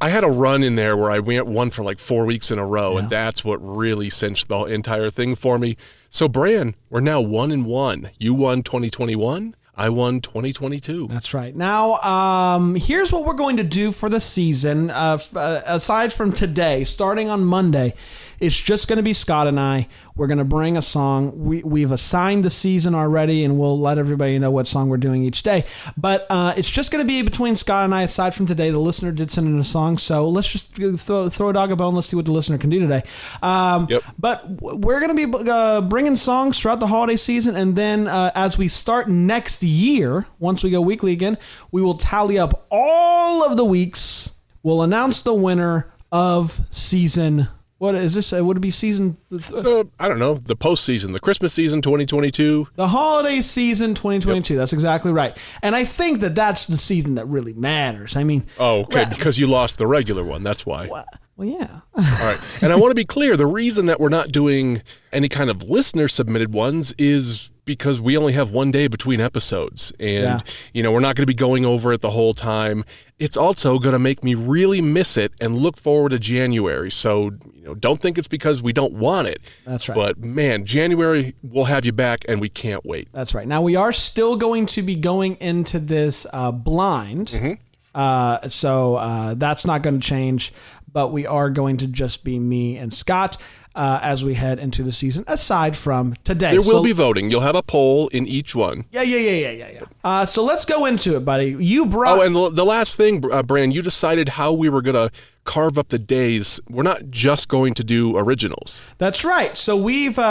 I 0.00 0.10
had 0.10 0.24
a 0.24 0.28
run 0.28 0.62
in 0.62 0.76
there 0.76 0.96
where 0.96 1.10
I 1.10 1.20
went 1.20 1.46
one 1.46 1.70
for 1.70 1.82
like 1.82 1.98
four 1.98 2.24
weeks 2.26 2.50
in 2.50 2.58
a 2.58 2.66
row, 2.66 2.98
and 2.98 3.08
that's 3.08 3.44
what 3.44 3.56
really 3.56 4.10
cinched 4.10 4.48
the 4.48 4.64
entire 4.64 5.10
thing 5.10 5.34
for 5.36 5.58
me. 5.58 5.76
So, 6.10 6.28
Bran, 6.28 6.74
we're 6.90 7.00
now 7.00 7.20
one 7.20 7.50
and 7.50 7.64
one. 7.66 8.10
You 8.18 8.34
won 8.34 8.62
2021. 8.62 9.56
I 9.78 9.90
won 9.90 10.22
2022. 10.22 11.08
That's 11.08 11.34
right. 11.34 11.54
Now, 11.54 11.96
um, 11.96 12.76
here's 12.76 13.12
what 13.12 13.26
we're 13.26 13.34
going 13.34 13.58
to 13.58 13.64
do 13.64 13.92
for 13.92 14.08
the 14.08 14.20
season. 14.20 14.88
Uh, 14.90 15.18
uh, 15.34 15.60
aside 15.66 16.14
from 16.14 16.32
today, 16.32 16.84
starting 16.84 17.28
on 17.28 17.44
Monday, 17.44 17.92
it's 18.40 18.58
just 18.58 18.88
going 18.88 18.98
to 18.98 19.02
be 19.02 19.12
Scott 19.12 19.46
and 19.46 19.58
I. 19.58 19.88
We're 20.14 20.26
going 20.26 20.38
to 20.38 20.44
bring 20.44 20.76
a 20.76 20.82
song. 20.82 21.44
We, 21.44 21.62
we've 21.62 21.92
assigned 21.92 22.44
the 22.44 22.50
season 22.50 22.94
already, 22.94 23.44
and 23.44 23.58
we'll 23.58 23.78
let 23.78 23.98
everybody 23.98 24.38
know 24.38 24.50
what 24.50 24.66
song 24.66 24.88
we're 24.88 24.96
doing 24.96 25.22
each 25.22 25.42
day. 25.42 25.64
But 25.96 26.26
uh, 26.30 26.54
it's 26.56 26.70
just 26.70 26.90
going 26.90 27.04
to 27.04 27.06
be 27.06 27.20
between 27.22 27.54
Scott 27.56 27.84
and 27.84 27.94
I. 27.94 28.02
Aside 28.02 28.34
from 28.34 28.46
today, 28.46 28.70
the 28.70 28.78
listener 28.78 29.12
did 29.12 29.30
send 29.30 29.46
in 29.46 29.58
a 29.58 29.64
song, 29.64 29.98
so 29.98 30.28
let's 30.28 30.50
just 30.50 30.74
throw, 30.74 31.28
throw 31.28 31.48
a 31.50 31.52
dog 31.52 31.70
a 31.70 31.76
bone. 31.76 31.94
Let's 31.94 32.08
see 32.08 32.16
what 32.16 32.24
the 32.24 32.32
listener 32.32 32.58
can 32.58 32.70
do 32.70 32.80
today. 32.80 33.02
Um, 33.42 33.86
Yep. 33.90 34.02
But 34.18 34.48
we're 34.60 35.00
going 35.00 35.16
to 35.16 35.26
be 35.26 35.50
uh, 35.50 35.80
bringing 35.82 36.16
songs 36.16 36.58
throughout 36.58 36.80
the 36.80 36.86
holiday 36.86 37.16
season, 37.16 37.56
and 37.56 37.76
then 37.76 38.08
uh, 38.08 38.32
as 38.34 38.56
we 38.58 38.68
start 38.68 39.08
next 39.08 39.62
year, 39.62 40.26
once 40.38 40.62
we 40.64 40.70
go 40.70 40.80
weekly 40.80 41.12
again, 41.12 41.36
we 41.70 41.82
will 41.82 41.94
tally 41.94 42.38
up 42.38 42.66
all 42.70 43.44
of 43.44 43.56
the 43.56 43.64
weeks. 43.64 44.32
We'll 44.62 44.82
announce 44.82 45.22
the 45.22 45.34
winner 45.34 45.92
of 46.10 46.60
season. 46.70 47.48
What 47.78 47.94
is 47.94 48.14
this? 48.14 48.32
Uh, 48.32 48.42
would 48.44 48.56
it 48.56 48.60
be 48.60 48.70
season? 48.70 49.18
th- 49.30 49.52
Uh, 49.52 49.84
I 50.00 50.08
don't 50.08 50.18
know. 50.18 50.34
The 50.34 50.56
postseason, 50.56 51.12
the 51.12 51.20
Christmas 51.20 51.52
season 51.52 51.82
2022. 51.82 52.68
The 52.74 52.88
holiday 52.88 53.42
season 53.42 53.94
2022. 53.94 54.56
That's 54.56 54.72
exactly 54.72 55.12
right. 55.12 55.36
And 55.62 55.76
I 55.76 55.84
think 55.84 56.20
that 56.20 56.34
that's 56.34 56.66
the 56.66 56.78
season 56.78 57.16
that 57.16 57.26
really 57.26 57.52
matters. 57.52 58.16
I 58.16 58.24
mean, 58.24 58.46
Oh, 58.58 58.80
okay. 58.84 59.04
Because 59.10 59.38
you 59.38 59.46
lost 59.46 59.76
the 59.76 59.86
regular 59.86 60.24
one. 60.24 60.42
That's 60.42 60.64
why. 60.64 60.86
well, 60.88 61.04
yeah. 61.48 61.80
All 61.94 62.02
right. 62.02 62.38
And 62.62 62.72
I 62.72 62.76
want 62.76 62.92
to 62.92 62.94
be 62.94 63.04
clear 63.04 63.36
the 63.36 63.46
reason 63.46 63.84
that 63.86 64.00
we're 64.00 64.08
not 64.08 64.32
doing 64.32 64.82
any 65.12 65.28
kind 65.28 65.50
of 65.50 65.62
listener 65.62 66.08
submitted 66.08 66.54
ones 66.54 66.94
is 66.96 67.50
because 67.66 68.00
we 68.00 68.16
only 68.16 68.32
have 68.32 68.50
one 68.50 68.70
day 68.70 68.86
between 68.86 69.20
episodes. 69.20 69.92
And, 70.00 70.22
Yeah. 70.24 70.38
you 70.72 70.82
know, 70.82 70.92
we're 70.92 71.00
not 71.00 71.16
going 71.16 71.24
to 71.24 71.26
be 71.26 71.34
going 71.34 71.66
over 71.66 71.92
it 71.92 72.00
the 72.00 72.10
whole 72.10 72.32
time. 72.32 72.84
It's 73.18 73.36
also 73.36 73.78
going 73.78 73.92
to 73.92 73.98
make 73.98 74.22
me 74.24 74.34
really 74.34 74.80
miss 74.80 75.16
it 75.16 75.32
and 75.40 75.56
look 75.58 75.76
forward 75.76 76.10
to 76.10 76.18
January. 76.18 76.90
So, 76.90 77.32
you 77.54 77.64
know, 77.64 77.74
don't 77.74 78.00
think 78.00 78.16
it's 78.18 78.28
because 78.28 78.62
we 78.62 78.72
don't 78.72 78.94
want 78.94 79.26
it. 79.28 79.40
That's 79.66 79.88
right. 79.88 79.96
But 79.96 80.18
man, 80.18 80.64
January, 80.64 81.34
we'll 81.42 81.64
have 81.64 81.84
you 81.84 81.92
back 81.92 82.20
and 82.28 82.40
we 82.40 82.48
can't 82.48 82.86
wait. 82.86 83.08
That's 83.12 83.34
right. 83.34 83.48
Now 83.48 83.62
we 83.62 83.74
are 83.76 83.92
still 83.92 84.36
going 84.36 84.66
to 84.66 84.82
be 84.82 84.94
going 84.94 85.34
into 85.40 85.78
this 85.80 86.24
uh, 86.32 86.52
blind, 86.52 87.58
uh, 87.94 88.48
so 88.48 88.96
uh, 88.96 89.34
that's 89.34 89.66
not 89.66 89.82
going 89.82 90.00
to 90.00 90.06
change. 90.06 90.52
But 90.92 91.08
we 91.08 91.26
are 91.26 91.50
going 91.50 91.76
to 91.78 91.86
just 91.86 92.24
be 92.24 92.38
me 92.38 92.78
and 92.78 92.94
Scott 92.94 93.36
uh, 93.76 94.00
as 94.02 94.24
we 94.24 94.34
head 94.34 94.58
into 94.58 94.82
the 94.82 94.90
season. 94.92 95.22
Aside 95.28 95.76
from 95.76 96.14
today, 96.24 96.50
There 96.52 96.60
will 96.60 96.78
So- 96.78 96.82
be 96.82 96.92
voting. 96.92 97.30
You'll 97.30 97.42
have 97.42 97.54
a 97.54 97.62
poll 97.62 98.08
in 98.08 98.26
each 98.26 98.54
one. 98.54 98.84
Yeah, 98.90 99.02
yeah, 99.02 99.18
yeah, 99.18 99.30
yeah, 99.30 99.50
yeah, 99.50 99.70
yeah. 99.74 99.80
Uh, 100.02 100.24
so 100.24 100.42
let's 100.42 100.64
go 100.64 100.86
into 100.86 101.16
it, 101.16 101.24
buddy. 101.24 101.54
You 101.58 101.86
brought. 101.86 102.18
Oh, 102.18 102.22
and 102.22 102.34
the, 102.34 102.50
the 102.50 102.64
last 102.64 102.96
thing, 102.96 103.22
uh, 103.30 103.42
Bran, 103.42 103.70
you 103.70 103.82
decided 103.82 104.30
how 104.30 104.52
we 104.52 104.68
were 104.68 104.82
going 104.82 104.94
to 104.94 105.10
carve 105.44 105.78
up 105.78 105.88
the 105.90 105.98
days. 105.98 106.58
We're 106.68 106.82
not 106.82 107.08
just 107.10 107.48
going 107.48 107.74
to 107.74 107.84
do 107.84 108.16
originals. 108.18 108.80
That's 108.98 109.24
right. 109.24 109.56
So 109.56 109.76
we've 109.76 110.18
uh, 110.18 110.22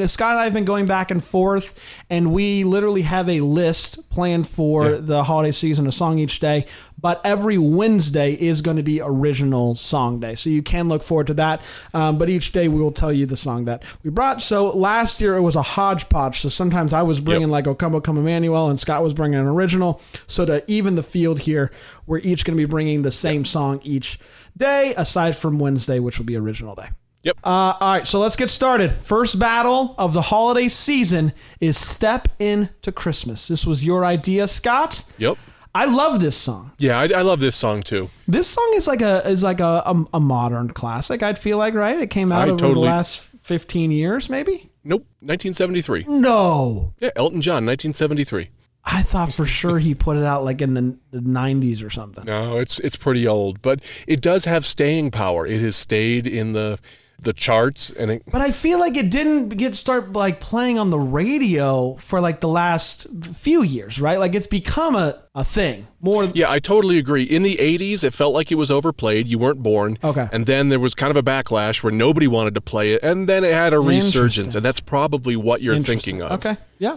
uh, 0.00 0.06
Scott 0.08 0.32
and 0.32 0.40
I 0.40 0.44
have 0.44 0.52
been 0.52 0.64
going 0.64 0.86
back 0.86 1.12
and 1.12 1.22
forth, 1.22 1.78
and 2.10 2.32
we 2.32 2.64
literally 2.64 3.02
have 3.02 3.28
a 3.28 3.40
list 3.40 4.08
planned 4.10 4.48
for 4.48 4.98
the 4.98 5.24
holiday 5.24 5.52
season, 5.52 5.86
a 5.86 5.92
song 5.92 6.18
each 6.18 6.40
day. 6.40 6.66
But 7.00 7.20
every 7.24 7.58
Wednesday 7.58 8.32
is 8.32 8.62
going 8.62 8.78
to 8.78 8.82
be 8.82 9.00
original 9.00 9.74
song 9.76 10.20
day, 10.20 10.34
so 10.36 10.48
you 10.50 10.62
can 10.62 10.88
look 10.88 11.02
forward 11.02 11.26
to 11.28 11.34
that. 11.34 11.60
Um, 11.92 12.18
but 12.18 12.28
each 12.30 12.50
day 12.52 12.66
we 12.66 12.80
will 12.80 12.92
tell 12.94 13.12
you 13.12 13.26
the 13.26 13.36
song 13.36 13.64
that 13.66 13.82
we 14.02 14.10
brought. 14.10 14.40
So 14.42 14.70
last 14.70 15.20
year 15.20 15.36
it 15.36 15.42
was 15.42 15.56
a 15.56 15.62
hodgepodge. 15.62 16.40
So 16.40 16.48
sometimes 16.48 16.92
I 16.92 17.02
was 17.02 17.20
bringing 17.20 17.48
Yep. 17.48 17.52
like 17.52 17.66
"O 17.66 17.74
Come 17.74 17.94
O 17.94 18.00
Come 18.00 18.18
Emmanuel," 18.18 18.68
and 18.70 18.80
Scott 18.80 19.02
was 19.02 19.14
bringing 19.14 19.38
an 19.38 19.46
original. 19.46 20.00
So 20.26 20.44
to 20.46 20.62
even 20.70 20.94
the 20.94 21.02
field 21.02 21.40
here, 21.40 21.70
we're 22.06 22.18
each 22.18 22.44
going 22.44 22.56
to 22.56 22.60
be 22.60 22.64
bringing 22.70 23.02
the 23.02 23.10
same 23.10 23.44
song 23.44 23.80
each 23.84 24.18
day, 24.56 24.94
aside 24.96 25.36
from 25.36 25.58
Wednesday, 25.58 25.98
which 25.98 26.18
will 26.18 26.26
be 26.26 26.36
original 26.36 26.74
day. 26.74 26.88
Yep. 27.24 27.38
Uh, 27.42 27.48
all 27.48 27.92
right, 27.94 28.06
so 28.06 28.20
let's 28.20 28.36
get 28.36 28.50
started. 28.50 29.00
First 29.00 29.38
battle 29.38 29.94
of 29.96 30.12
the 30.12 30.20
holiday 30.20 30.68
season 30.68 31.32
is 31.58 31.78
Step 31.78 32.28
Into 32.38 32.92
Christmas. 32.92 33.48
This 33.48 33.64
was 33.66 33.82
your 33.82 34.04
idea, 34.04 34.46
Scott. 34.46 35.04
yep. 35.16 35.38
I 35.74 35.86
love 35.86 36.20
this 36.20 36.36
song. 36.36 36.70
Yeah, 36.78 36.98
I, 37.00 37.04
I 37.08 37.22
love 37.22 37.40
this 37.40 37.56
song 37.56 37.82
too. 37.82 38.08
This 38.28 38.48
song 38.48 38.72
is 38.76 38.86
like 38.86 39.02
a 39.02 39.28
is 39.28 39.42
like 39.42 39.60
a, 39.60 39.82
a, 39.86 40.04
a 40.14 40.20
modern 40.20 40.68
classic. 40.68 41.22
I'd 41.22 41.38
feel 41.38 41.58
like 41.58 41.74
right. 41.74 41.98
It 41.98 42.10
came 42.10 42.30
out 42.30 42.42
I 42.48 42.50
over 42.50 42.58
totally- 42.58 42.74
the 42.86 42.92
last 42.94 43.20
fifteen 43.42 43.90
years, 43.90 44.28
maybe. 44.30 44.70
Nope, 44.86 45.06
1973. 45.20 46.04
No, 46.08 46.92
Yeah, 47.00 47.08
Elton 47.16 47.40
John, 47.40 47.64
1973. 47.64 48.50
I 48.84 49.00
thought 49.00 49.32
for 49.32 49.46
sure 49.46 49.78
he 49.78 49.94
put 49.94 50.18
it 50.18 50.24
out 50.24 50.44
like 50.44 50.60
in 50.60 50.74
the, 50.74 50.98
the 51.10 51.20
'90s 51.20 51.82
or 51.82 51.88
something. 51.88 52.24
No, 52.26 52.58
it's 52.58 52.78
it's 52.80 52.96
pretty 52.96 53.26
old, 53.26 53.62
but 53.62 53.80
it 54.06 54.20
does 54.20 54.44
have 54.44 54.66
staying 54.66 55.10
power. 55.10 55.46
It 55.46 55.60
has 55.62 55.74
stayed 55.74 56.26
in 56.26 56.52
the 56.52 56.78
the 57.22 57.32
charts, 57.32 57.90
and 57.92 58.10
it, 58.10 58.22
But 58.30 58.42
I 58.42 58.50
feel 58.50 58.78
like 58.78 58.94
it 58.96 59.10
didn't 59.10 59.48
get 59.50 59.74
start 59.74 60.12
like 60.12 60.38
playing 60.40 60.78
on 60.78 60.90
the 60.90 60.98
radio 60.98 61.94
for 61.94 62.20
like 62.20 62.40
the 62.40 62.48
last 62.48 63.06
few 63.34 63.62
years, 63.62 63.98
right? 63.98 64.18
Like 64.18 64.34
it's 64.34 64.46
become 64.46 64.94
a, 64.96 65.22
a 65.36 65.42
thing 65.42 65.88
more. 66.00 66.24
yeah, 66.26 66.48
I 66.48 66.60
totally 66.60 66.96
agree. 66.96 67.24
In 67.24 67.42
the 67.42 67.56
80s, 67.56 68.04
it 68.04 68.12
felt 68.14 68.32
like 68.34 68.52
it 68.52 68.54
was 68.54 68.70
overplayed. 68.70 69.26
You 69.26 69.36
weren't 69.38 69.62
born. 69.64 69.98
Okay. 70.04 70.28
And 70.30 70.46
then 70.46 70.68
there 70.68 70.78
was 70.78 70.94
kind 70.94 71.10
of 71.10 71.16
a 71.16 71.22
backlash 71.24 71.82
where 71.82 71.92
nobody 71.92 72.28
wanted 72.28 72.54
to 72.54 72.60
play 72.60 72.92
it, 72.92 73.00
and 73.02 73.28
then 73.28 73.42
it 73.42 73.52
had 73.52 73.72
a 73.72 73.80
resurgence, 73.80 74.54
and 74.54 74.64
that's 74.64 74.78
probably 74.78 75.34
what 75.34 75.60
you're 75.60 75.76
thinking 75.78 76.22
of. 76.22 76.30
Okay. 76.32 76.56
Yeah. 76.78 76.94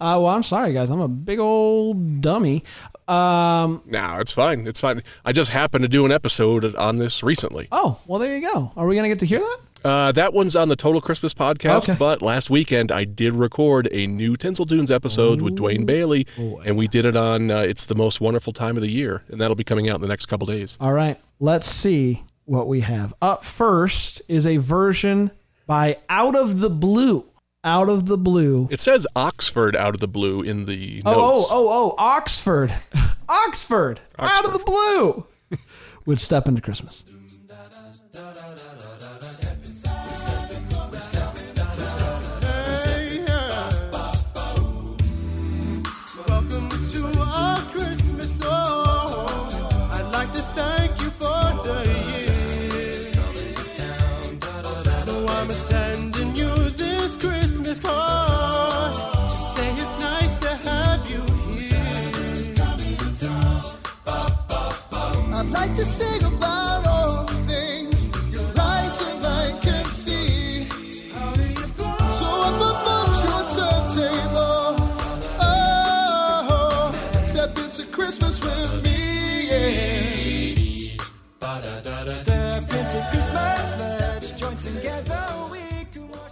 Uh, 0.00 0.18
well, 0.20 0.26
I'm 0.26 0.42
sorry, 0.42 0.72
guys. 0.72 0.90
I'm 0.90 1.00
a 1.00 1.06
big 1.08 1.38
old 1.38 2.20
dummy. 2.20 2.64
Um, 3.06 3.82
No, 3.86 4.18
it's 4.18 4.32
fine. 4.32 4.66
It's 4.66 4.80
fine. 4.80 5.02
I 5.24 5.32
just 5.32 5.50
happened 5.52 5.82
to 5.82 5.88
do 5.88 6.04
an 6.04 6.10
episode 6.12 6.74
on 6.74 6.96
this 6.96 7.22
recently. 7.22 7.68
oh, 7.70 8.00
well, 8.06 8.18
there 8.18 8.34
you 8.36 8.42
go. 8.42 8.72
Are 8.76 8.86
we 8.86 8.96
going 8.96 9.04
to 9.04 9.08
get 9.08 9.20
to 9.20 9.26
hear 9.26 9.38
that? 9.38 9.58
Uh, 9.84 10.10
that 10.12 10.32
one's 10.32 10.56
on 10.56 10.68
the 10.68 10.74
Total 10.76 11.00
Christmas 11.00 11.32
podcast, 11.32 11.84
Okay. 11.88 11.96
but 11.98 12.20
last 12.22 12.50
weekend 12.50 12.90
I 12.90 13.04
did 13.04 13.34
record 13.34 13.88
a 13.92 14.06
new 14.08 14.36
Tinsel 14.36 14.66
Tunes 14.66 14.90
episode 14.90 15.40
with 15.42 15.56
Dwayne 15.56 15.86
Bailey, 15.86 16.26
and 16.64 16.76
we 16.76 16.88
did 16.88 17.04
it 17.04 17.16
on 17.16 17.50
uh, 17.52 17.60
It's 17.60 17.84
the 17.84 17.94
Most 17.94 18.20
Wonderful 18.20 18.52
Time 18.52 18.76
of 18.76 18.82
the 18.82 18.90
Year, 18.90 19.22
and 19.28 19.40
that'll 19.40 19.54
be 19.54 19.62
coming 19.64 19.88
out 19.88 19.94
in 19.96 20.00
the 20.00 20.08
next 20.08 20.26
couple 20.26 20.46
days. 20.46 20.76
All 20.80 20.92
right. 20.92 21.20
Let's 21.38 21.68
see 21.68 22.24
what 22.46 22.66
we 22.66 22.80
have. 22.80 23.14
Up 23.22 23.44
first 23.44 24.22
is 24.28 24.46
a 24.46 24.56
version 24.56 25.30
by 25.66 25.98
Out 26.08 26.34
of 26.34 26.58
the 26.60 26.70
Blue. 26.70 27.26
Out 27.62 27.88
of 27.88 28.06
the 28.06 28.16
Blue. 28.18 28.68
It 28.70 28.80
says 28.80 29.06
Oxford 29.16 29.74
out 29.76 29.94
of 29.94 30.00
the 30.00 30.06
blue 30.08 30.40
in 30.42 30.64
the 30.66 31.02
Oh, 31.04 31.10
notes. 31.12 31.48
oh, 31.50 31.68
oh, 31.68 31.68
oh, 31.90 31.94
Oxford. 31.98 32.72
Oxford. 33.28 34.00
Out 34.18 34.44
of 34.44 34.52
the 34.52 34.60
blue. 34.60 35.26
Would 36.06 36.20
step 36.20 36.46
into 36.46 36.60
Christmas. 36.62 37.02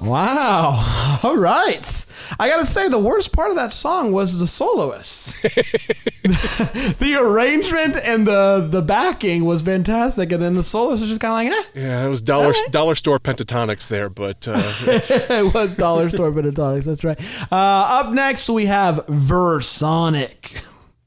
Wow. 0.02 1.18
All 1.22 1.36
right. 1.36 2.06
I 2.38 2.48
got 2.48 2.58
to 2.58 2.66
say, 2.66 2.88
the 2.88 2.98
worst 2.98 3.32
part 3.32 3.50
of 3.50 3.56
that 3.56 3.72
song 3.72 4.12
was 4.12 4.38
the 4.38 4.46
soloist. 4.46 5.13
the 6.98 7.18
arrangement 7.20 7.96
and 8.02 8.26
the, 8.26 8.66
the 8.70 8.82
backing 8.82 9.44
was 9.44 9.62
fantastic. 9.62 10.32
And 10.32 10.42
then 10.42 10.54
the 10.54 10.62
solos 10.62 11.02
are 11.02 11.06
just 11.06 11.20
kind 11.20 11.48
of 11.48 11.52
like, 11.52 11.66
eh. 11.76 11.80
Yeah, 11.80 12.06
it 12.06 12.08
was 12.08 12.22
dollar 12.22 12.50
right. 12.50 12.68
dollar 12.70 12.94
store 12.94 13.18
Pentatonix 13.18 13.88
there, 13.88 14.08
but 14.08 14.48
uh, 14.48 14.52
it 14.86 15.54
was 15.54 15.74
Dollar 15.74 16.10
Store 16.10 16.30
Pentatonix. 16.32 16.84
That's 16.84 17.04
right. 17.04 17.20
Uh, 17.52 18.00
up 18.00 18.12
next, 18.12 18.48
we 18.48 18.66
have 18.66 19.06
Versonic, 19.06 20.62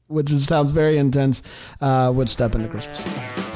which 0.06 0.30
sounds 0.30 0.72
very 0.72 0.98
intense. 0.98 1.42
Uh, 1.80 2.12
would 2.14 2.30
step 2.30 2.54
into 2.54 2.68
Christmas. 2.68 3.47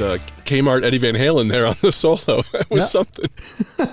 Was 0.00 0.20
uh, 0.20 0.24
Kmart 0.44 0.84
Eddie 0.84 0.98
Van 0.98 1.14
Halen 1.14 1.50
there 1.50 1.66
on 1.66 1.74
the 1.80 1.92
solo. 1.92 2.42
That 2.52 2.70
was 2.70 2.90
something. 2.90 3.30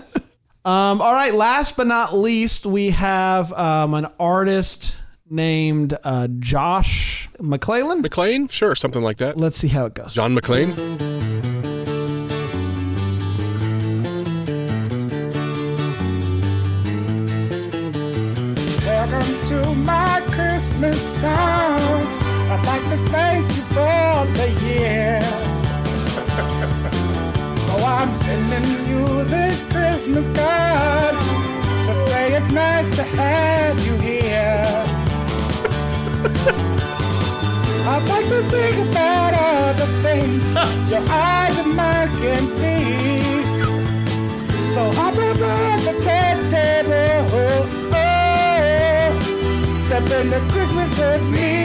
Um, 0.63 1.01
all 1.01 1.13
right. 1.13 1.33
Last 1.33 1.75
but 1.75 1.87
not 1.87 2.13
least, 2.13 2.67
we 2.67 2.91
have 2.91 3.51
um, 3.53 3.95
an 3.95 4.05
artist 4.19 4.95
named 5.27 5.97
uh, 6.03 6.27
Josh 6.37 7.27
McClellan. 7.39 8.01
McLean, 8.01 8.47
sure, 8.47 8.75
something 8.75 9.01
like 9.01 9.17
that. 9.17 9.37
Let's 9.37 9.57
see 9.57 9.69
how 9.69 9.87
it 9.87 9.95
goes. 9.95 10.13
John 10.13 10.35
McLean. 10.35 11.50
Christmas 30.12 30.38
card 30.38 31.15
to 31.88 31.93
say 32.10 32.34
it's 32.34 32.52
nice 32.52 32.95
to 32.97 33.04
have 33.04 33.80
you 33.86 33.95
here. 33.95 34.65
I'd 37.88 38.04
like 38.10 38.28
to 38.28 38.43
think 38.50 38.89
about 38.89 39.34
all 39.34 39.74
the 39.74 39.88
things 40.04 40.43
your 40.91 41.04
eyes 41.08 41.58
and 41.60 41.76
mine 41.78 42.10
can 42.19 42.43
see. 42.60 43.21
So 44.74 44.82
hop 45.00 45.13
aboard 45.13 45.80
the 45.88 45.93
table. 46.04 46.52
Oh, 47.34 47.63
oh, 47.93 49.12
step 49.86 50.10
into 50.12 50.39
Christmas 50.52 50.91
with 51.00 51.24
me. 51.30 51.61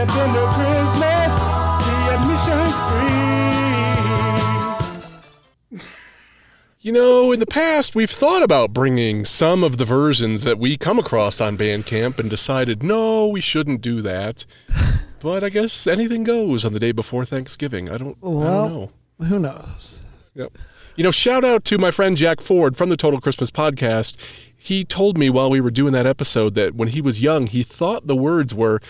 Step 0.00 0.16
into 0.28 0.40
Christmas, 0.54 1.34
be 1.84 1.92
admission 2.14 2.64
free. 5.68 5.84
You 6.80 6.92
know, 6.92 7.32
in 7.32 7.38
the 7.38 7.44
past, 7.44 7.94
we've 7.94 8.08
thought 8.08 8.42
about 8.42 8.72
bringing 8.72 9.26
some 9.26 9.62
of 9.62 9.76
the 9.76 9.84
versions 9.84 10.40
that 10.44 10.58
we 10.58 10.78
come 10.78 10.98
across 10.98 11.38
on 11.38 11.58
Bandcamp 11.58 12.18
and 12.18 12.30
decided, 12.30 12.82
no, 12.82 13.28
we 13.28 13.42
shouldn't 13.42 13.82
do 13.82 14.00
that. 14.00 14.46
But 15.20 15.44
I 15.44 15.50
guess 15.50 15.86
anything 15.86 16.24
goes 16.24 16.64
on 16.64 16.72
the 16.72 16.80
day 16.80 16.92
before 16.92 17.26
Thanksgiving. 17.26 17.90
I 17.90 17.98
don't, 17.98 18.16
I 18.22 18.26
don't 18.26 18.40
know. 18.40 18.90
who 19.18 19.38
knows? 19.38 20.06
Yep. 20.34 20.56
You 20.96 21.04
know, 21.04 21.10
shout 21.10 21.44
out 21.44 21.66
to 21.66 21.76
my 21.76 21.90
friend 21.90 22.16
Jack 22.16 22.40
Ford 22.40 22.74
from 22.74 22.88
the 22.88 22.96
Total 22.96 23.20
Christmas 23.20 23.50
Podcast. 23.50 24.16
He 24.56 24.82
told 24.82 25.18
me 25.18 25.28
while 25.28 25.50
we 25.50 25.60
were 25.60 25.70
doing 25.70 25.92
that 25.92 26.06
episode 26.06 26.54
that 26.54 26.74
when 26.74 26.88
he 26.88 27.02
was 27.02 27.20
young, 27.20 27.46
he 27.46 27.62
thought 27.62 28.06
the 28.06 28.16
words 28.16 28.54
were 28.54 28.80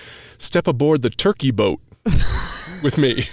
"step 0.40 0.66
aboard 0.66 1.02
the 1.02 1.10
turkey 1.10 1.50
boat" 1.52 1.78
with 2.82 2.98
me. 2.98 3.26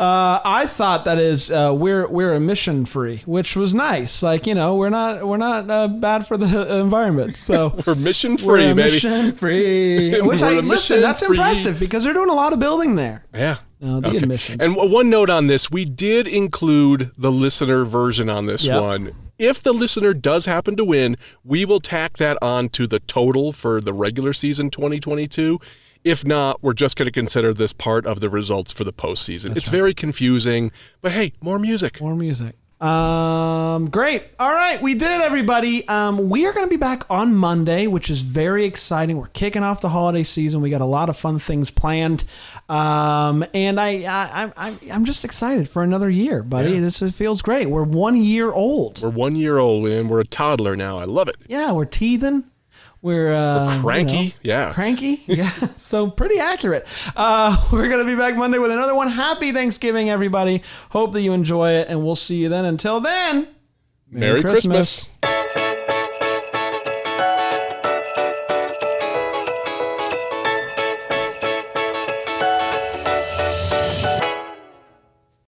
Uh, 0.00 0.40
I 0.44 0.66
thought 0.66 1.04
that 1.04 1.18
is 1.18 1.50
uh, 1.50 1.72
we're 1.76 2.08
we're 2.08 2.34
emission 2.34 2.86
free, 2.86 3.18
which 3.26 3.54
was 3.54 3.72
nice. 3.74 4.22
Like 4.22 4.46
you 4.46 4.54
know, 4.54 4.74
we're 4.76 4.88
not 4.88 5.26
we're 5.26 5.36
not 5.36 5.70
uh, 5.70 5.86
bad 5.86 6.26
for 6.26 6.36
the 6.36 6.80
environment. 6.80 7.36
So 7.36 7.78
We're 7.86 7.94
mission 7.94 8.32
we're 8.32 8.38
free, 8.38 8.72
baby. 8.72 8.80
emission 8.80 9.32
free. 9.42 10.20
Which 10.20 10.40
We're 10.40 10.46
I 10.46 10.60
listen, 10.60 11.00
that's 11.00 11.22
impressive 11.22 11.78
because 11.78 12.04
they're 12.04 12.14
doing 12.14 12.30
a 12.30 12.34
lot 12.34 12.52
of 12.52 12.58
building 12.58 12.96
there. 12.96 13.26
Yeah. 13.34 13.58
No, 13.82 14.00
the 14.00 14.16
admission. 14.16 14.60
And 14.62 14.76
one 14.76 15.10
note 15.10 15.28
on 15.28 15.48
this, 15.48 15.70
we 15.70 15.84
did 15.84 16.26
include 16.28 17.10
the 17.18 17.32
listener 17.32 17.84
version 17.84 18.28
on 18.30 18.46
this 18.46 18.64
Yep. 18.64 18.80
one. 18.80 19.12
If 19.38 19.60
the 19.62 19.72
listener 19.72 20.14
does 20.14 20.46
happen 20.46 20.76
to 20.76 20.84
win, 20.84 21.16
we 21.44 21.64
will 21.64 21.80
tack 21.80 22.18
that 22.18 22.38
on 22.40 22.68
to 22.70 22.86
the 22.86 23.00
total 23.00 23.52
for 23.52 23.80
the 23.80 23.92
regular 23.92 24.32
season 24.32 24.70
2022. 24.70 25.58
If 26.04 26.24
not, 26.24 26.62
we're 26.62 26.74
just 26.74 26.96
going 26.96 27.06
to 27.06 27.12
consider 27.12 27.52
this 27.52 27.72
part 27.72 28.06
of 28.06 28.20
the 28.20 28.28
results 28.30 28.72
for 28.72 28.84
the 28.84 28.92
postseason. 28.92 29.56
it's 29.56 29.68
very 29.68 29.94
confusing, 29.94 30.70
but 31.00 31.12
hey, 31.12 31.32
more 31.40 31.58
music. 31.58 32.00
More 32.00 32.14
music. 32.16 32.54
Um, 32.80 33.88
great. 33.90 34.24
All 34.40 34.50
right, 34.52 34.82
we 34.82 34.94
did 34.94 35.08
it, 35.12 35.20
everybody. 35.20 35.86
Um, 35.86 36.28
we 36.28 36.46
are 36.46 36.52
going 36.52 36.66
to 36.66 36.70
be 36.70 36.76
back 36.76 37.04
on 37.08 37.32
Monday, 37.32 37.86
which 37.86 38.10
is 38.10 38.22
very 38.22 38.64
exciting. 38.64 39.18
We're 39.18 39.28
kicking 39.28 39.62
off 39.62 39.80
the 39.80 39.90
holiday 39.90 40.24
season. 40.24 40.60
We 40.60 40.70
got 40.70 40.80
a 40.80 40.84
lot 40.84 41.08
of 41.08 41.16
fun 41.16 41.38
things 41.38 41.70
planned, 41.70 42.24
um, 42.68 43.44
and 43.54 43.78
I, 43.80 43.88
I, 44.04 44.44
I, 44.46 44.52
I'm, 44.56 44.78
I'm 44.92 45.04
just 45.04 45.24
excited 45.24 45.68
for 45.68 45.82
another 45.82 46.08
year, 46.08 46.42
buddy. 46.42 46.78
This 46.78 47.02
is, 47.02 47.12
feels 47.14 47.42
great. 47.42 47.68
We're 47.68 47.82
one 47.82 48.16
year 48.16 48.50
old. 48.52 49.02
We're 49.02 49.10
one 49.10 49.36
year 49.36 49.58
old 49.58 49.86
and 49.88 50.08
we're 50.08 50.20
a 50.20 50.24
toddler 50.26 50.76
now. 50.76 50.98
I 50.98 51.04
love 51.04 51.28
it. 51.28 51.36
yeah, 51.48 51.72
we're 51.72 51.84
teething. 51.84 52.44
We're, 53.02 53.32
uh, 53.34 53.74
you 53.76 53.80
cranky. 53.82 54.26
know, 54.28 54.32
Yeah. 54.42 54.72
cranky. 54.72 55.20
Yeah, 55.26 55.50
so 55.74 56.08
pretty 56.08 56.38
accurate. 56.38 56.86
Uh, 57.16 57.56
we're 57.72 57.88
gonna 57.88 58.04
be 58.04 58.14
back 58.14 58.36
Monday 58.36 58.58
with 58.58 58.70
another 58.70 58.94
one. 58.94 59.08
Happy 59.08 59.50
Thanksgiving, 59.50 60.08
everybody. 60.08 60.62
Hope 60.90 61.12
that 61.14 61.20
you 61.22 61.32
enjoy 61.32 61.72
it, 61.72 61.88
and 61.88 62.04
we'll 62.04 62.14
see 62.14 62.36
you 62.36 62.48
then. 62.48 62.64
Until 62.64 63.00
then. 63.00 63.48
Merry, 64.08 64.40
Christmas. 64.40 65.08